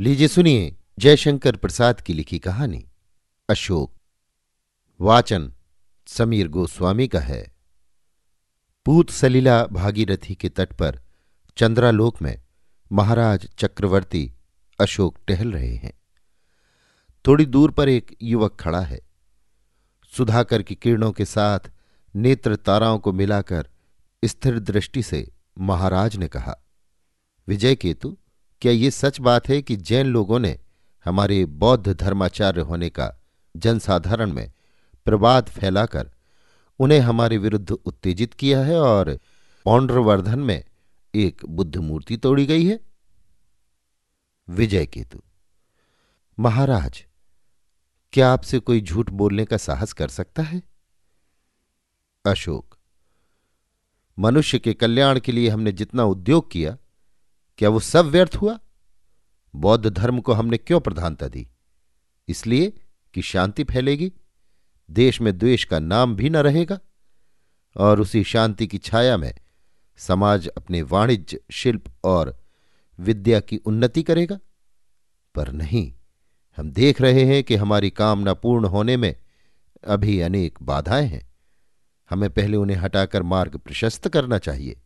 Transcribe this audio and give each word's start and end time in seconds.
लीजिए 0.00 0.28
सुनिए 0.28 0.76
जयशंकर 0.98 1.56
प्रसाद 1.56 2.00
की 2.00 2.14
लिखी 2.14 2.38
कहानी। 2.38 2.88
अशोक। 3.50 3.94
वाचन 5.00 5.52
समीर 6.06 6.48
गोस्वामी 6.48 7.08
का 7.08 7.20
है। 7.20 7.54
पूत 8.84 9.10
सलीला 9.10 9.66
भागीरथी 9.66 10.34
के 10.34 10.48
तट 10.48 10.72
पर 10.72 11.00
चंद्रालोक 11.56 12.22
में 12.22 12.42
महाराज 12.92 13.50
चक्रवर्ती 13.58 14.32
अशोक 14.80 15.18
टहल 15.28 15.52
रहे 15.52 15.74
हैं। 15.74 15.92
थोड़ी 17.26 17.46
दूर 17.46 17.70
पर 17.70 17.88
एक 17.88 18.16
युवक 18.22 18.56
खड़ा 18.60 18.80
है। 18.80 19.00
सुधाकर 20.16 20.62
की 20.62 20.74
किरणों 20.74 21.12
के 21.12 21.24
साथ 21.24 21.60
नेत्र 22.16 22.56
ताराओं 22.56 22.98
को 22.98 23.12
मिलाकर 23.12 23.68
स्थिर 24.24 24.58
दृष्टि 24.58 25.02
से 25.02 25.32
महाराज 25.58 26.16
ने 26.16 26.28
कहा 26.28 26.56
विजय 27.48 27.76
केतु 27.76 28.18
क्या 28.60 28.72
ये 28.72 28.90
सच 28.90 29.20
बात 29.20 29.48
है 29.48 29.62
कि 29.62 29.76
जैन 29.76 30.06
लोगों 30.06 30.38
ने 30.38 30.60
हमारे 31.04 31.44
बौद्ध 31.44 31.92
धर्माचार्य 31.92 32.60
होने 32.60 32.90
का 32.90 33.22
जनसाधारण 33.56 34.32
में 34.32 34.52
प्रवाद 35.04 35.46
फैलाकर 35.46 36.10
उन्हें 36.78 37.00
हमारे 37.00 37.38
विरुद्ध 37.38 37.70
उत्तेजित 37.70 38.34
किया 38.34 38.60
है 38.60 38.80
और 38.80 39.18
पौंड्रवर्धन 39.64 40.38
में 40.38 40.64
एक 41.14 41.46
बुद्ध 41.46 41.76
मूर्ति 41.76 42.16
तोड़ी 42.16 42.46
गई 42.46 42.66
है? 42.66 42.80
विजय 44.48 44.86
केतु 44.86 45.22
महाराज, 46.38 47.06
क्या 48.12 48.32
आपसे 48.32 48.58
कोई 48.58 48.80
झूठ 48.80 49.10
बोलने 49.10 49.44
का 49.44 49.56
साहस 49.56 49.92
कर 49.92 50.08
सकता 50.08 50.42
है? 50.42 50.62
अशोक, 52.26 52.78
मनुष्य 54.18 54.58
के 54.58 54.74
कल्याण 54.74 55.20
के 55.20 55.32
लिए 55.32 55.48
हमने 55.48 55.72
जितना 55.72 56.04
उद्योग 56.04 56.50
किया 56.50 56.76
क्या 57.58 57.68
वो 57.68 57.80
सब 57.80 58.06
व्यर्थ 58.06 58.34
हुआ? 58.34 58.58
बौद्ध 59.56 59.86
धर्म 59.90 60.20
को 60.20 60.32
हमने 60.32 60.56
क्यों 60.56 60.80
प्रधानता 60.80 61.28
दी? 61.28 61.48
इसलिए 62.28 62.72
कि 63.14 63.22
शांति 63.22 63.64
फैलेगी, 63.64 64.12
देश 64.90 65.20
में 65.20 65.38
द्वेष 65.38 65.64
का 65.64 65.78
नाम 65.78 66.16
भी 66.16 66.30
न 66.30 66.36
रहेगा, 66.36 66.78
और 67.76 68.00
उसी 68.00 68.24
शांति 68.24 68.66
की 68.66 68.78
छाया 68.78 69.16
में 69.16 69.34
समाज 69.96 70.48
अपने 70.48 70.82
वाणिज्य, 70.82 71.40
शिल्प 71.50 71.84
और 72.04 72.44
विद्या 72.98 73.40
की 73.40 73.56
उन्नति 73.56 74.02
करेगा। 74.02 74.38
पर 75.34 75.52
नहीं, 75.52 75.92
हम 76.56 76.70
देख 76.70 77.00
रहे 77.00 77.24
हैं 77.24 77.44
कि 77.44 77.56
हमारी 77.56 77.90
कामना 77.90 78.34
पूर्ण 78.34 78.64
होने 78.64 78.96
में 78.96 79.16
अभी 79.84 80.20
अनेक 80.20 80.58
बाधाएँ 80.62 81.06
हैं। 81.06 81.34
हमें 82.10 82.30
पहले 82.30 82.56
उन्हें 82.56 82.76
हटाकर 82.76 83.22
मार्ग 83.22 83.56
प्रशस्त 83.56 84.08
करना 84.08 84.38
चाहिए। 84.38 84.80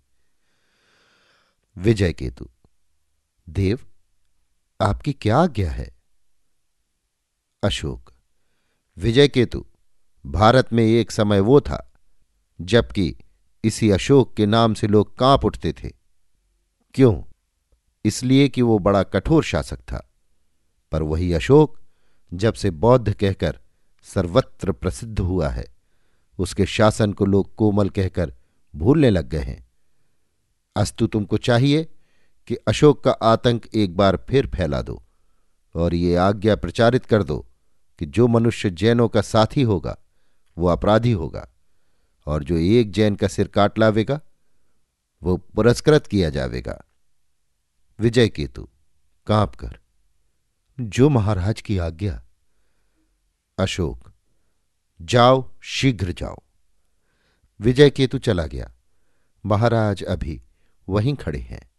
विजय 1.78 2.12
केतु। 2.12 2.48
देव, 3.48 3.78
आपकी 4.80 5.12
क्या 5.12 5.38
आज्ञा 5.38 5.70
है? 5.70 5.96
अशोक 7.64 8.12
विजय 8.96 9.28
केतु 9.28 9.66
भारत 10.26 10.72
में 10.72 10.84
एक 10.84 11.10
समय 11.10 11.40
वो 11.40 11.60
था, 11.60 11.92
जबकि 12.60 13.16
इसी 13.64 13.90
अशोक 13.90 14.34
के 14.34 14.46
नाम 14.46 14.74
से 14.74 14.86
लोग 14.86 15.18
काँप 15.18 15.44
उठते 15.44 15.72
थे। 15.72 15.90
क्यों? 16.94 17.22
इसलिए 18.04 18.48
कि 18.48 18.62
वो 18.62 18.78
बड़ा 18.78 19.02
कठोर 19.02 19.44
शासक 19.44 19.78
था। 19.78 20.10
पर 20.92 21.02
वही 21.02 21.32
अशोक, 21.32 21.80
जब 22.34 22.54
से 22.54 22.70
बौद्ध 22.70 23.12
कहकर 23.14 23.60
सर्वत्र 24.02 24.72
प्रसिद्ध 24.72 25.20
हुआ 25.20 25.48
है, 25.48 25.66
उसके 26.38 26.66
शासन 26.66 27.12
को 27.12 27.24
लोग 27.24 27.54
कोमल 27.54 27.88
कहकर 27.88 28.34
भूलने 28.76 29.10
लग 29.10 29.28
गए 29.28 29.42
हैं। 29.42 29.68
अस्तु 30.76 31.06
तुमको 31.06 31.36
चाहिए 31.36 31.88
कि 32.50 32.56
अशोक 32.56 33.04
का 33.04 33.10
आतंक 33.10 33.66
एक 33.74 33.96
बार 33.96 34.26
फिर 34.28 34.46
फैला 34.46 34.82
दो 34.82 35.02
और 35.74 35.94
ये 35.94 36.16
आज्ञा 36.16 36.56
प्रचारित 36.56 37.04
कर 37.04 37.22
दो 37.22 37.46
कि 37.98 38.06
जो 38.06 38.26
मनुष्य 38.26 38.70
जैनों 38.70 39.08
का 39.08 39.20
साथी 39.20 39.62
होगा, 39.62 39.98
वो 40.58 40.68
अपराधी 40.68 41.12
होगा 41.12 41.48
और 42.26 42.44
जो 42.44 42.56
एक 42.56 42.92
जैन 42.92 43.14
का 43.14 43.28
सिर 43.28 43.48
काट 43.48 43.78
लावेगा, 43.78 44.20
वो 45.22 45.36
पुरस्कृत 45.36 46.06
किया 46.06 46.30
जावेगा। 46.30 46.84
विजय 47.98 48.28
केतु, 48.28 48.68
काँप 49.26 49.54
कर। 49.54 49.78
जो 50.80 51.08
महाराज 51.08 51.60
की 51.60 51.78
आज्ञा। 51.78 52.22
अशोक, 53.58 54.12
जाओ, 55.02 55.50
शीघ्र 55.62 56.12
जाओ। 56.12 56.42
विजय 57.60 57.90
केतु 57.90 58.18
चला 58.18 58.46
गया। 58.46 58.72
महाराज 59.46 60.02
अभी 60.02 60.42
वहीं 60.88 61.14
खड़े 61.14 61.38
हैं। 61.38 61.69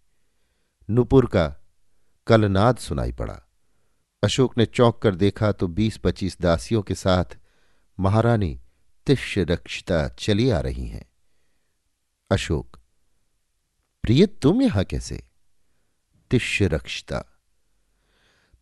नुपुर 0.90 1.26
का 1.26 1.48
कलनाद 2.28 2.78
सुनाई 2.78 3.12
पड़ा। 3.12 3.40
अशोक 4.24 4.58
ने 4.58 4.66
चौंक 4.66 5.00
कर 5.02 5.16
देखा 5.16 5.52
तो 5.52 5.68
बीस 5.68 5.98
पच्चीस 5.98 6.38
दासियों 6.42 6.82
के 6.82 6.96
साथ 6.96 7.38
महारानी 8.00 8.60
तिष्य 9.08 9.44
रक्षिता 9.44 10.08
चली 10.10 10.50
आ 10.50 10.60
रही 10.60 10.88
हैं। 10.88 11.06
अशोक, 12.32 12.78
प्रिय, 14.04 14.26
तुम 14.26 14.62
यहाँ 14.62 14.84
कैसे? 14.84 15.24
तिष्य 16.32 16.68
रक्षिता 16.68 17.20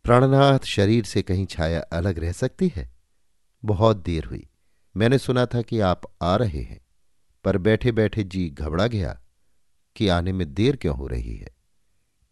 प्राणनाथ 0.04 0.58
शरीर 0.58 1.04
से 1.04 1.22
कहीं 1.22 1.46
छाया 1.46 1.80
अलग 1.80 2.18
रह 2.18 2.32
सकती 2.32 2.72
है? 2.76 2.90
बहुत 3.64 3.96
देर 3.96 4.24
हुई। 4.24 4.46
मैंने 4.96 5.18
सुना 5.18 5.46
था 5.46 5.62
कि 5.62 5.80
आप 5.80 6.02
आ 6.22 6.36
रहे 6.36 6.62
हैं, 6.62 6.80
पर 7.44 7.58
बैठे 7.58 7.92
बैठे 7.92 8.24
जी 8.24 8.48
घबरा 8.50 8.86
गया 8.86 9.20
कि 9.96 10.08
आने 10.08 10.32
में 10.32 10.52
देर 10.54 10.76
क्यों 10.76 10.96
हो 10.96 11.06
रही 11.06 11.36
है? 11.36 11.59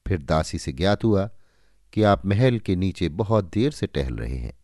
फिर 0.09 0.23
दासी 0.23 0.59
से 0.59 0.73
ज्ञात 0.73 1.05
हुआ 1.05 1.29
कि 1.93 2.03
आप 2.03 2.27
महल 2.27 2.59
के 2.59 2.77
नीचे 2.77 3.09
बहुत 3.09 3.51
देर 3.53 3.73
से 3.73 3.87
टहल 3.87 4.17
रहे 4.17 4.37
हैं, 4.37 4.57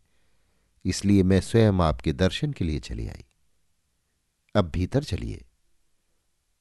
इसलिए 0.85 1.23
मैं 1.23 1.41
स्वयं 1.41 1.81
आपके 1.83 2.13
दर्शन 2.13 2.53
के 2.53 2.65
लिए 2.65 2.81
चली 2.81 3.09
आई। 3.09 3.25
अब 4.55 4.71
भीतर 4.71 5.05
चलिए। 5.05 5.45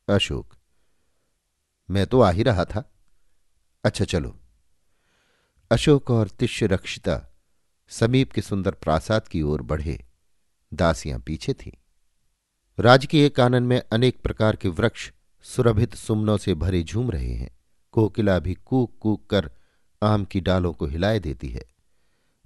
अशोक, 0.07 0.55
मैं 1.89 2.05
तो 2.07 2.21
आ 2.21 2.31
ही 2.31 2.44
रहा 2.44 2.66
था। 2.66 2.89
अच्छा 3.83 4.05
चलो। 4.05 4.35
अशोक 5.71 6.11
और 6.11 6.29
तिष्य 6.29 6.67
रक्षिता 6.67 7.19
समीप 7.91 8.31
के 8.31 8.41
सुंदर 8.41 8.71
प्रासाद 8.71 9.27
की 9.27 9.41
ओर 9.41 9.61
बढ़े। 9.61 10.05
दासियाँ 10.73 11.19
पीछे 11.19 11.53
थीं। 11.53 11.71
राजकीय 12.79 13.29
कानन 13.29 13.63
में 13.63 13.81
अनेक 13.91 14.21
प्रकार 14.21 14.55
के 14.55 14.69
वृक्ष 14.69 15.11
सुरभित 15.45 15.95
सुमनों 15.95 16.38
से 16.38 16.53
भरे 16.53 16.83
झूम 16.83 17.11
रहे 17.11 17.33
हैं। 17.33 17.50
कोकिला 17.93 18.39
भी 18.39 18.53
कूक 18.53 18.97
कूक 18.99 19.29
कर 19.29 19.51
आम 20.03 20.25
की 20.25 20.39
डालों 20.41 20.73
को 20.73 20.85
हिलाए 20.85 21.19
देती 21.19 21.49
है। 21.49 21.65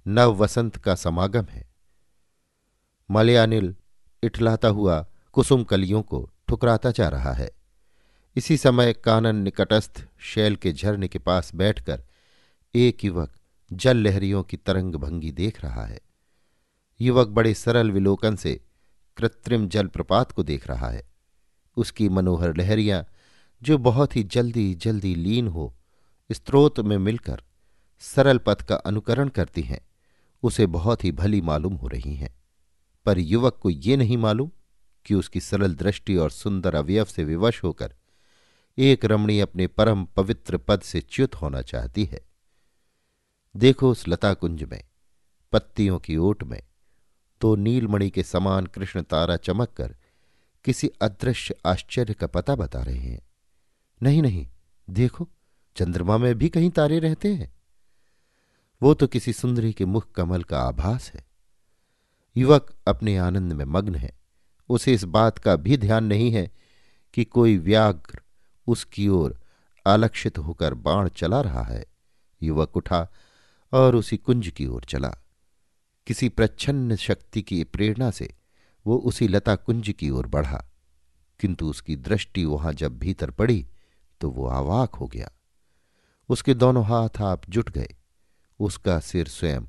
नव 0.06 0.34
वसंत 0.36 0.76
का 0.76 0.94
समागम 0.94 1.44
है। 1.44 1.68
मलयानिल 3.10 3.76
इठलाता 4.22 4.68
हुआ 4.68 5.06
कुसुम 5.32 5.64
कलियों 5.64 6.02
को 6.02 6.30
ठुकराता 6.48 6.90
जा 6.90 7.08
रहा 7.08 7.32
है। 7.32 7.50
इसी 8.36 8.56
समय 8.56 8.92
कानन 8.92 9.36
निकटस्थ 9.36 10.06
शैल 10.18 10.56
के 10.56 10.72
झरने 10.72 11.08
के 11.08 11.18
पास 11.18 11.54
बैठकर 11.54 12.02
एक 12.74 13.04
युवक 13.04 13.32
जल 13.72 13.96
लहरियों 13.96 14.42
की 14.42 14.56
तरंग 14.56 14.94
भंगी 14.94 15.32
देख 15.32 15.64
रहा 15.64 15.84
है। 15.86 16.00
युवक 17.00 17.28
बड़े 17.28 17.54
सरल 17.54 17.90
विलोकन 17.90 18.36
से 18.36 18.60
कृत्रिम 19.16 19.68
जलप्रपात 19.68 20.32
को 20.32 20.42
देख 20.42 20.68
रहा 20.68 20.90
है। 20.90 21.08
उसकी 21.76 22.08
मनोहर 22.08 22.56
लहरियाँ 22.56 23.06
जो 23.62 23.78
बहुत 23.78 24.16
ही 24.16 24.22
जल्दी 24.22 24.74
जल्दी 24.74 25.14
लीन 25.14 25.48
हो 25.48 25.74
स्त्रोत 26.32 26.80
में 26.80 26.98
मिलकर 26.98 27.42
सरल 28.00 28.38
पथ 28.38 28.62
का 28.62 28.74
अनुकरण 28.74 29.28
करती 29.28 29.62
हैं, 29.62 29.80
उसे 30.42 30.66
बहुत 30.66 31.04
ही 31.04 31.12
भली 31.12 31.40
मालूम 31.40 31.74
हो 31.74 31.88
रही 31.88 32.14
हैं। 32.14 32.34
पर 33.06 33.18
युवक 33.18 33.58
को 33.62 33.70
ये 33.70 33.96
नहीं 33.96 34.16
मालूम 34.16 34.50
कि 35.04 35.14
उसकी 35.14 35.40
सरल 35.40 35.74
दृष्टि 35.74 36.16
और 36.16 36.30
सुंदर 36.30 36.74
अवयव 36.74 37.04
से 37.04 37.24
विवश 37.24 37.62
होकर 37.64 37.94
एक 38.78 39.04
रमणी 39.04 39.40
अपने 39.40 39.66
परम 39.66 40.04
पवित्र 40.04 40.58
पद 40.58 40.80
से 40.80 41.00
च्युत 41.00 41.34
होना 41.34 41.62
चाहती 41.62 42.04
है। 42.04 42.20
देखो 43.56 43.90
उस 43.90 44.08
लता 44.08 44.34
कुंज 44.34 44.62
में, 44.62 44.82
पत्तियों 45.52 45.98
की 45.98 46.16
ओट 46.16 46.42
में 46.44 46.62
तो 47.40 47.54
नीलमणि 47.56 48.10
के 48.10 48.22
समान 48.22 48.66
कृष्ण 48.66 49.02
तारा 49.02 49.36
चमक 49.36 49.68
कर 49.68 49.96
किसी 50.64 50.90
अदृश्य 51.00 51.54
आश्चर्य 51.66 52.14
का 52.14 52.26
पता 52.26 52.54
बता 52.54 52.82
रहे 52.82 52.98
हैं। 52.98 53.27
नहीं 54.02 54.22
नहीं, 54.22 54.48
देखो, 54.90 55.28
चंद्रमा 55.76 56.18
में 56.18 56.34
भी 56.34 56.48
कहीं 56.48 56.70
तारे 56.70 56.98
रहते 56.98 57.34
हैं। 57.34 57.56
वो 58.82 58.94
तो 58.94 59.06
किसी 59.06 59.32
सुंदरी 59.32 59.72
के 59.72 59.84
मुख 59.84 60.12
कमल 60.12 60.42
का 60.42 60.60
आभास 60.60 61.12
है। 61.12 61.26
युवक 62.36 62.76
अपने 62.88 63.16
आनंद 63.16 63.52
में 63.52 63.64
मग्न 63.64 63.94
है। 63.94 64.18
उसे 64.68 64.92
इस 64.92 65.04
बात 65.04 65.38
का 65.38 65.56
भी 65.56 65.76
ध्यान 65.76 66.04
नहीं 66.04 66.30
है 66.30 66.52
कि 67.14 67.24
कोई 67.24 67.56
व्याघ्र 67.56 68.20
उसकी 68.66 69.08
ओर 69.08 69.40
आलक्षित 69.86 70.38
होकर 70.38 70.74
बाण 70.74 71.08
चला 71.08 71.40
रहा 71.40 71.62
है। 71.62 71.84
युवक 72.42 72.76
उठा 72.76 73.08
और 73.72 73.96
उसी 73.96 74.16
कुंज 74.16 74.48
की 74.48 74.66
ओर 74.66 74.84
चला। 74.84 75.16
किसी 76.06 76.28
प्रच्छन्न 76.28 76.96
शक्ति 76.96 77.42
की 77.42 77.64
प्रेरणा 77.64 78.10
से 78.10 78.34
वो 78.86 78.96
उसी 78.96 79.28
लता 79.28 79.56
कुंज 79.56 79.94
की 79.98 80.10
ओर 80.10 80.26
बढ़ा। 80.26 80.64
किंतु 81.40 81.70
उसकी 81.70 81.96
दृष्टि 81.96 82.44
वहाँ 82.44 82.72
जब 82.72 82.98
भीतर 82.98 83.30
पड़ी 83.30 83.66
तो 84.20 84.30
वो 84.30 84.46
आवाक 84.46 84.94
हो 84.94 85.06
गया। 85.06 85.30
उसके 86.28 86.54
दोनों 86.54 86.84
हाथ 86.84 87.22
आप 87.22 87.42
जुट 87.48 87.70
गए। 87.70 87.96
उसका 88.60 89.00
सिर 89.00 89.28
स्वयं 89.28 89.62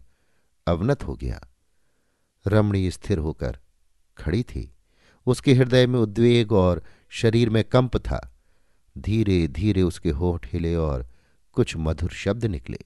अवनत 0.68 1.04
हो 1.04 1.16
गया। 1.16 1.48
रमणी 2.48 2.92
स्थिर 2.92 3.18
होकर 3.18 3.60
खड़ी 4.18 4.44
थी। 4.44 4.76
उसके 5.26 5.54
हृदय 5.54 5.88
में 5.88 6.00
उद्वेग 6.00 6.52
और 6.52 6.84
शरीर 7.10 7.50
में 7.50 7.64
कंप 7.64 7.98
था। 7.98 8.36
धीरे 8.98 9.48
धीरे 9.48 9.82
उसके 9.82 10.10
होठ 10.10 10.54
हिले 10.54 10.76
और 10.76 11.10
कुछ 11.54 11.78
मधुर 11.78 12.10
शब्द 12.10 12.46
निकले। 12.46 12.80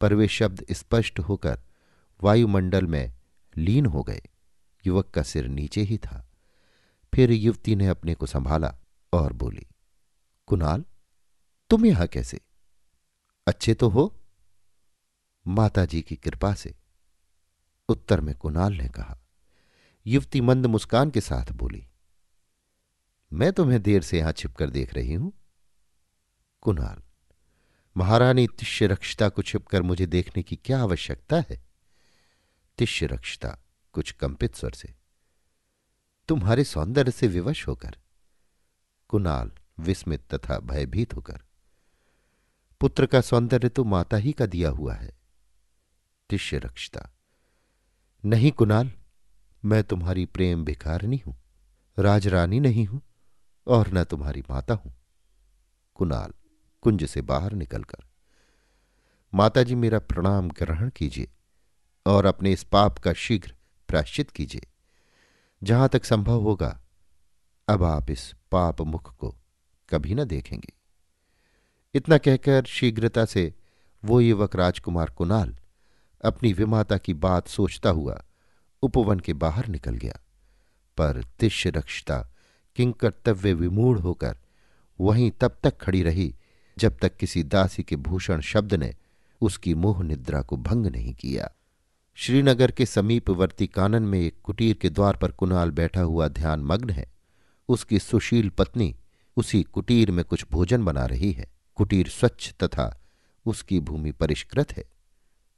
पर 0.00 0.14
वे 0.14 0.28
शब्द 0.28 0.66
स्पष्ट 0.72 1.18
होकर 1.18 1.60
वायुमंडल 2.22 2.86
में 2.86 3.14
लीन 3.56 3.86
हो 3.86 4.02
गए। 4.02 4.22
युवक 4.86 5.10
का 5.10 5.22
सिर 5.22 5.48
नीचे 5.48 5.80
ही 5.80 5.98
था। 5.98 6.30
फिर 7.14 7.30
युवती 7.30 7.76
ने 7.76 7.86
अपने 7.86 8.14
को 8.14 8.26
संभाला 8.26 8.78
और 9.12 9.32
बोली 9.32 9.66
कुणाल, 10.48 10.84
तुम 11.70 11.86
यहाँ 11.86 12.06
कैसे? 12.06 12.40
अच्छे 13.46 13.74
तो 13.74 13.88
हो? 13.88 14.12
माताजी 15.46 16.02
की 16.02 16.16
कृपा 16.16 16.54
से। 16.54 16.74
उत्तर 17.88 18.20
में 18.20 18.34
कुणाल 18.34 18.72
ने 18.72 18.88
कहा। 18.88 19.18
युवती 20.06 20.40
मंद 20.40 20.66
मुस्कान 20.66 21.10
के 21.10 21.20
साथ 21.20 21.52
बोली, 21.52 21.86
मैं 23.32 23.52
तुम्हें 23.52 23.82
देर 23.82 24.02
से 24.02 24.18
यहाँ 24.18 24.32
छिपकर 24.32 24.70
देख 24.70 24.94
रही 24.94 25.14
हूँ। 25.14 25.32
कुणाल, 26.62 27.02
महारानी 27.96 28.46
तिष्य 28.48 28.86
रक्षता 28.86 29.28
को 29.28 29.42
छिपकर 29.42 29.82
मुझे 29.82 30.06
देखने 30.06 30.42
की 30.42 30.56
क्या 30.56 30.80
आवश्यकता 30.80 31.44
है? 31.50 31.62
तिष्य 32.78 33.06
रक्षता 33.06 33.56
कुछ 33.94 34.12
कंपित 34.12 34.54
स्वर 34.54 34.72
से। 34.72 34.94
तुम्हारे 36.28 36.64
सौंदर्य 36.64 37.10
से 37.10 37.26
विवश 37.26 37.66
होकर। 37.68 37.96
कुणाल 39.08 39.52
विस्मित 39.78 40.22
तथा 40.34 40.58
भयभीत 40.60 41.14
होकर, 41.16 41.40
पुत्र 42.80 43.06
का 43.06 43.20
सौंदर्य 43.20 43.68
तो 43.68 43.84
माता 43.84 44.16
ही 44.16 44.32
का 44.32 44.46
दिया 44.46 44.70
हुआ 44.70 44.94
है। 44.94 45.10
तिष्य 46.30 46.58
रक्षता, 46.58 47.08
नहीं 48.24 48.52
कुणाल, 48.52 48.90
मैं 49.62 49.82
तुम्हारी 49.84 50.24
प्रेम 50.26 50.64
भिखारनी 50.64 51.22
हूँ, 51.26 51.36
राजरानी 51.96 52.60
नहीं 52.60 52.86
हूँ 52.86 53.00
और 53.66 53.92
न 53.94 54.04
तुम्हारी 54.04 54.42
माता 54.50 54.74
हूँ। 54.74 54.92
कुणाल, 55.94 56.32
कुंज 56.82 57.04
से 57.04 57.22
बाहर 57.22 57.52
निकलकर, 57.52 58.04
माताजी 59.32 59.74
मेरा 59.74 59.98
प्रणाम 60.00 60.50
ग्रहण 60.50 60.90
कीजिए 60.96 61.28
और 62.06 62.26
अपने 62.26 62.52
इस 62.52 62.62
पाप 62.64 62.98
का 62.98 63.12
शीघ्र 63.14 63.54
प्राश्चित 63.88 64.30
कीजिए। 64.30 64.66
जहाँ 65.62 65.88
तक 65.88 66.04
संभव 66.04 66.42
होगा, 66.42 66.78
अब 67.68 67.82
आप 67.84 68.10
इस 68.10 68.32
पाप 68.52 68.80
मुख 68.82 69.14
को 69.16 69.34
कभी 69.90 70.14
न 70.14 70.24
देखेंगे। 70.24 70.72
इतना 71.94 72.18
कहकर 72.18 72.64
शीघ्रता 72.64 73.24
से 73.24 73.54
वो 74.04 74.20
युवक 74.20 74.56
राजकुमार 74.56 75.10
कुणाल 75.10 75.56
अपनी 76.24 76.52
विमाता 76.52 76.98
की 76.98 77.14
बात 77.14 77.48
सोचता 77.48 77.90
हुआ 77.90 78.24
उपवन 78.82 79.20
के 79.20 79.32
बाहर 79.32 79.66
निकल 79.66 79.94
गया। 79.94 80.18
पर 80.96 81.24
तिष्य 81.38 81.70
रक्षता 81.70 82.32
किंकर्तव्य 82.76 83.52
विमूढ़ 83.52 83.98
होकर 83.98 84.36
वहीं 85.00 85.30
तब 85.30 85.56
तक 85.62 85.78
खड़ी 85.80 86.02
रही 86.02 86.34
जब 86.78 86.98
तक 86.98 87.16
किसी 87.16 87.42
दासी 87.42 87.82
के 87.82 87.96
भूषण 87.96 88.40
शब्द 88.40 88.74
ने 88.74 88.94
उसकी 89.40 89.74
मोह 89.74 90.02
निद्रा 90.02 90.42
को 90.42 90.56
भंग 90.56 90.86
नहीं 90.86 91.14
किया। 91.14 91.50
श्रीनगर 92.14 92.70
के 92.70 92.86
समीपवर्ती 92.86 93.66
कानन 93.66 94.02
में 94.02 94.20
एक 94.20 94.36
कुटीर 94.42 94.76
के 94.76 94.90
द्वार 94.90 95.16
पर 95.16 95.30
कुणाल 95.30 95.70
बैठा 95.70 96.00
हुआ 96.00 96.28
ध्यान 96.28 96.60
मग्न 96.60 96.90
है। 96.90 97.12
उसकी 97.68 97.98
सुशील 97.98 98.48
पत्नी 98.48 98.96
उसी 99.36 99.62
कुटीर 99.62 100.10
में 100.10 100.24
कुछ 100.24 100.44
भोजन 100.50 100.84
बना 100.84 101.06
रही 101.06 101.32
है। 101.32 101.50
कुटीर 101.74 102.08
स्वच्छ 102.08 102.52
तथा 102.52 103.02
उसकी 103.46 103.80
भूमि 103.80 104.12
परिष्कृत 104.12 104.72
है। 104.72 104.84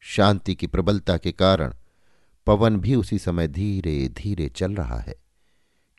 शांति 0.01 0.55
की 0.55 0.67
प्रबलता 0.67 1.17
के 1.17 1.33
कारण 1.33 1.75
पवन 2.47 2.77
भी 2.77 2.95
उसी 2.95 3.19
समय 3.19 3.49
धीरे 3.49 4.09
धीरे 4.09 4.49
चल 4.49 4.75
रहा 4.75 4.99
है। 4.99 5.15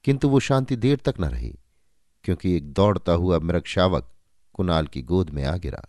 किंतु 0.04 0.30
वो 0.30 0.40
शांति 0.40 0.76
देर 0.76 0.98
तक 0.98 1.16
न 1.20 1.26
रही, 1.26 1.60
क्योंकि 2.24 2.58
एक 2.58 2.74
दौड़ता 2.74 3.12
हुआ 3.12 3.40
मृग 3.40 3.64
शावक 3.66 4.12
कुणाल 4.54 4.88
की 4.88 5.02
गोद 5.02 5.30
में 5.30 5.44
आ 5.44 5.58
गिरा, 5.58 5.82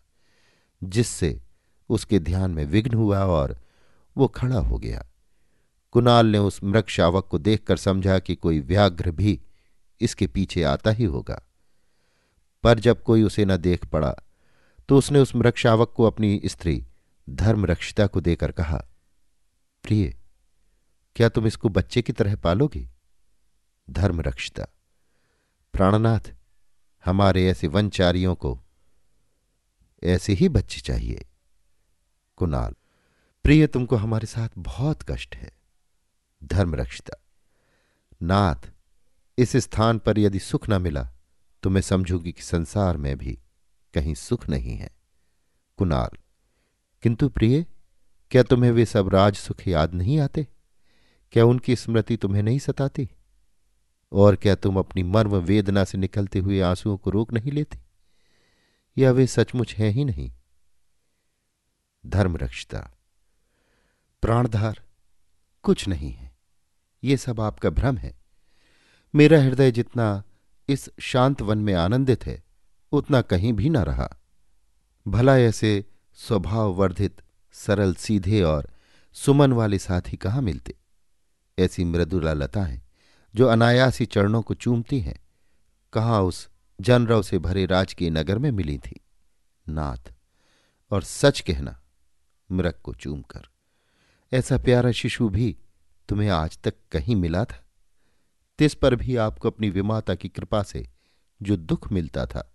जिससे 0.84 1.40
उसके 1.88 2.18
ध्यान 2.18 2.50
में 2.50 2.64
विघ्न 2.64 2.94
हुआ 2.94 3.24
और 3.24 3.58
वो 4.16 4.28
खड़ा 4.28 4.58
हो 4.58 4.78
गया। 4.78 5.06
कुणाल 5.92 6.26
ने 6.26 6.38
उस 6.38 6.64
मृग 6.64 6.86
शावक 6.86 7.28
को 7.28 7.38
देखकर 7.38 7.76
समझा 7.76 8.18
कि 8.18 8.34
कोई 8.34 8.60
व्याघ्र 8.60 9.10
भी 9.10 9.40
इसके 10.00 10.26
पीछे 10.26 10.62
आता 10.62 10.90
ही 10.90 11.04
होगा। 11.04 11.42
पर 12.62 12.78
जब 12.78 13.02
कोई 13.02 13.22
उसे 13.22 13.44
न 13.44 13.56
देख 13.56 13.84
पड़ा 13.84 14.14
तो 14.88 14.96
उसने 14.96 15.18
उस 15.18 15.34
मृगशावक 15.36 15.92
को 15.96 16.04
अपनी 16.04 16.40
स्त्री, 16.44 16.86
धर्मरक्षिता 17.30 18.06
को 18.06 18.20
देकर 18.20 18.52
कहा, 18.52 18.78
प्रिय, 19.82 20.16
क्या 21.16 21.28
तुम 21.28 21.46
इसको 21.46 21.68
बच्चे 21.68 22.02
की 22.02 22.12
तरह 22.12 22.36
पालोगी? 22.36 22.88
धर्मरक्षिता, 23.90 24.66
प्राणनाथ, 25.72 26.34
हमारे 27.04 27.46
ऐसे 27.48 27.66
वनचारियों 27.66 28.34
को 28.34 28.60
ऐसे 30.04 30.32
ही 30.32 30.48
बच्चे 30.48 30.80
चाहिए। 30.80 31.24
कुणाल, 32.36 32.74
प्रिय, 33.42 33.66
तुमको 33.66 33.96
हमारे 33.96 34.26
साथ 34.26 34.48
बहुत 34.58 35.02
कष्ट 35.02 35.36
है। 35.36 35.52
धर्मरक्षिता, 36.44 37.22
नाथ, 38.22 38.70
इस 39.38 39.56
स्थान 39.56 39.98
पर 39.98 40.18
यदि 40.18 40.38
सुख 40.38 40.68
न 40.68 40.82
मिला 40.82 41.08
तो 41.62 41.70
मैं 41.70 41.80
समझूँगी 41.80 42.32
कि 42.32 42.42
संसार 42.42 42.96
में 42.96 43.16
भी 43.18 43.38
कहीं 43.94 44.14
सुख 44.14 44.48
नहीं 44.48 44.76
है। 44.76 44.90
कुणाल, 45.76 46.16
किंतु 47.02 47.28
प्रिय, 47.28 47.66
क्या 48.30 48.42
तुम्हें 48.42 48.70
वे 48.70 48.86
सब 48.86 49.08
राज 49.08 49.36
सुख 49.36 49.68
याद 49.68 49.94
नहीं 49.94 50.18
आते? 50.20 50.46
क्या 51.32 51.44
उनकी 51.44 51.76
स्मृति 51.76 52.16
तुम्हें 52.16 52.42
नहीं 52.42 52.58
सताती? 52.58 53.10
और 54.12 54.36
क्या 54.36 54.54
तुम 54.54 54.78
अपनी 54.78 55.02
मर्म 55.02 55.36
वेदना 55.36 55.84
से 55.84 55.98
निकलते 55.98 56.38
हुए 56.38 56.60
आंसुओं 56.60 56.96
को 56.96 57.10
रोक 57.10 57.32
नहीं 57.32 57.52
लेती? 57.52 57.78
या 58.98 59.10
वे 59.10 59.26
सचमुच 59.26 59.74
हैं 59.74 59.90
ही 59.90 60.04
नहीं? 60.04 60.32
धर्मरक्षता, 62.06 62.90
प्राणधार 64.22 64.82
कुछ 65.62 65.88
नहीं 65.88 66.12
है। 66.12 66.36
ये 67.04 67.16
सब 67.16 67.40
आपका 67.40 67.70
भ्रम 67.70 67.96
है। 67.96 68.18
मेरा 69.14 69.42
हृदय 69.42 69.70
जितना 69.72 70.22
इस 70.70 70.90
शांत 71.00 71.42
वन 71.42 71.58
में 71.58 71.74
आनंदित 71.74 72.26
है, 72.26 72.42
उतना 72.92 73.22
कहीं 73.22 73.52
भी 73.52 73.68
न 73.68 73.76
रहा। 73.76 74.16
भला 75.08 75.38
ऐसे 75.38 75.84
स्वभाव 76.14 76.72
वर्धित 76.72 77.22
सरल, 77.52 77.94
सीधे 77.94 78.42
और 78.42 78.70
सुमन 79.12 79.52
वाले 79.52 79.78
साथी 79.78 80.16
कहाँ 80.16 80.42
मिलते? 80.42 80.74
ऐसी 81.58 81.84
मृदुला 81.84 82.32
लताएँ 82.32 82.82
जो 83.34 83.46
अनायासी 83.46 84.06
चरणों 84.06 84.42
को 84.42 84.54
चूमती 84.54 85.00
हैं, 85.00 85.20
कहाँ 85.92 86.22
उस 86.22 86.48
जनरव 86.80 87.22
से 87.22 87.38
भरे 87.38 87.66
राजकीय 87.66 88.10
नगर 88.10 88.38
में 88.38 88.50
मिली 88.50 88.78
थी। 88.78 89.00
नाथ, 89.68 90.12
और 90.90 91.02
सच 91.02 91.40
कहना, 91.40 91.82
मृग 92.52 92.74
को 92.82 92.94
चूमकर। 92.94 93.42
ऐसा 94.32 94.58
प्यारा 94.58 94.92
शिशु 94.92 95.28
भी 95.28 95.56
तुम्हें 96.08 96.28
आज 96.28 96.58
तक 96.58 96.74
कहीं 96.92 97.16
मिला 97.16 97.44
था? 97.44 97.69
तिस 98.60 98.74
पर 98.74 98.94
भी 98.94 99.16
आपको 99.16 99.50
अपनी 99.50 99.70
विमाता 99.70 100.14
की 100.14 100.28
कृपा 100.28 100.62
से 100.62 100.90
जो 101.42 101.56
दुख 101.56 101.92
मिलता 101.92 102.26
था, 102.26 102.52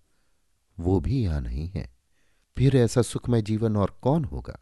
वो 0.79 0.99
भी 0.99 1.23
यहाँ 1.23 1.41
नहीं 1.41 1.69
है। 1.69 1.95
फिर 2.57 2.77
ऐसा 2.77 3.01
सुखमय 3.01 3.41
जीवन 3.41 3.77
और 3.77 3.99
कौन 4.01 4.25
होगा? 4.25 4.59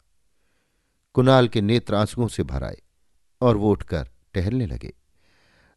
कुणाल 1.14 1.48
के 1.48 1.60
नेत्र 1.60 1.94
आंसुओं 1.94 2.28
से 2.28 2.42
भर 2.42 2.64
आए 2.64 2.82
और 3.40 3.56
वो 3.56 3.70
उठकर 3.70 4.08
टहलने 4.34 4.66
लगे। 4.66 4.94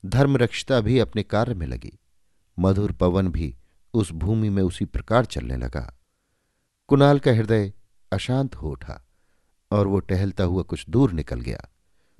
धर्मरक्षता 0.05 0.81
भी 0.81 0.99
अपने 0.99 1.23
कार्य 1.23 1.53
में 1.53 1.67
लगी। 1.67 1.99
मधुर 2.59 2.91
पवन 2.91 3.27
भी 3.27 3.55
उस 3.93 4.11
भूमि 4.11 4.49
में 4.49 4.63
उसी 4.63 4.85
प्रकार 4.85 5.25
चलने 5.25 5.57
लगा। 5.57 5.99
कुणाल 6.87 7.19
का 7.19 7.31
हृदय 7.31 7.73
अशांत 8.11 8.55
हो 8.55 8.69
उठा 8.69 9.07
और 9.71 9.87
वो 9.87 9.99
टहलता 9.99 10.43
हुआ 10.43 10.63
कुछ 10.63 10.89
दूर 10.89 11.11
निकल 11.11 11.41
गया। 11.41 11.69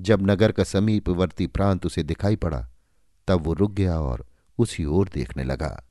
जब 0.01 0.31
नगर 0.31 0.51
का 0.51 0.63
समीपवर्ती 0.63 1.47
प्रांत 1.47 1.85
उसे 1.85 2.03
दिखाई 2.03 2.35
पड़ा 2.35 2.69
तब 3.27 3.41
वो 3.41 3.53
रुक 3.53 3.71
गया 3.71 3.99
और 3.99 4.27
उसी 4.57 4.85
ओर 4.85 5.09
देखने 5.13 5.43
लगा। 5.43 5.83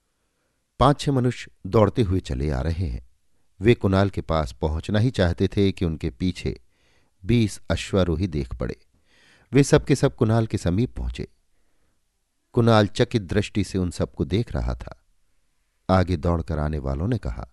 पाँच 0.80 1.00
छह 1.00 1.12
मनुष्य 1.12 1.50
दौड़ते 1.66 2.02
हुए 2.02 2.20
चले 2.20 2.50
आ 2.50 2.60
रहे 2.60 2.86
हैं। 2.86 3.08
वे 3.60 3.74
कुणाल 3.74 4.10
के 4.10 4.20
पास 4.20 4.52
पहुँचना 4.52 4.98
ही 4.98 5.10
चाहते 5.10 5.48
थे 5.48 5.72
कि 5.72 5.84
उनके 5.84 6.10
पीछे 6.10 6.60
बीस 7.24 7.60
अश्वारोही 7.70 8.26
देख 8.26 8.54
पड़े। 8.54 8.76
वे 9.52 9.62
सबके 9.62 9.96
सब 9.96 10.16
कुणाल 10.16 10.46
के 10.46 10.58
समीप 10.58 10.96
पहुँचे। 10.96 11.28
कुणाल 12.52 12.86
चकित 12.86 13.22
दृष्टि 13.22 13.64
से 13.64 13.78
उन 13.78 13.90
सबको 13.90 14.24
देख 14.24 14.52
रहा 14.52 14.74
था। 14.74 15.04
आगे 15.90 16.16
दौड़कर 16.16 16.58
आने 16.58 16.78
वालों 16.78 17.08
ने 17.08 17.18
कहा, 17.18 17.48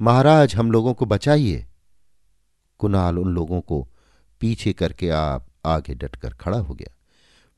महाराज, 0.00 0.54
हम 0.54 0.72
लोगों 0.72 0.94
को 0.94 1.06
बचाइए। 1.06 1.66
कुणाल 2.78 3.18
उन 3.18 3.34
लोगों 3.34 3.60
को 3.60 3.88
पीछे 4.40 4.72
करके 4.72 5.10
आप 5.10 5.46
आगे 5.66 5.94
डटकर 5.94 6.34
खड़ा 6.34 6.58
हो 6.58 6.74
गया। 6.74 7.01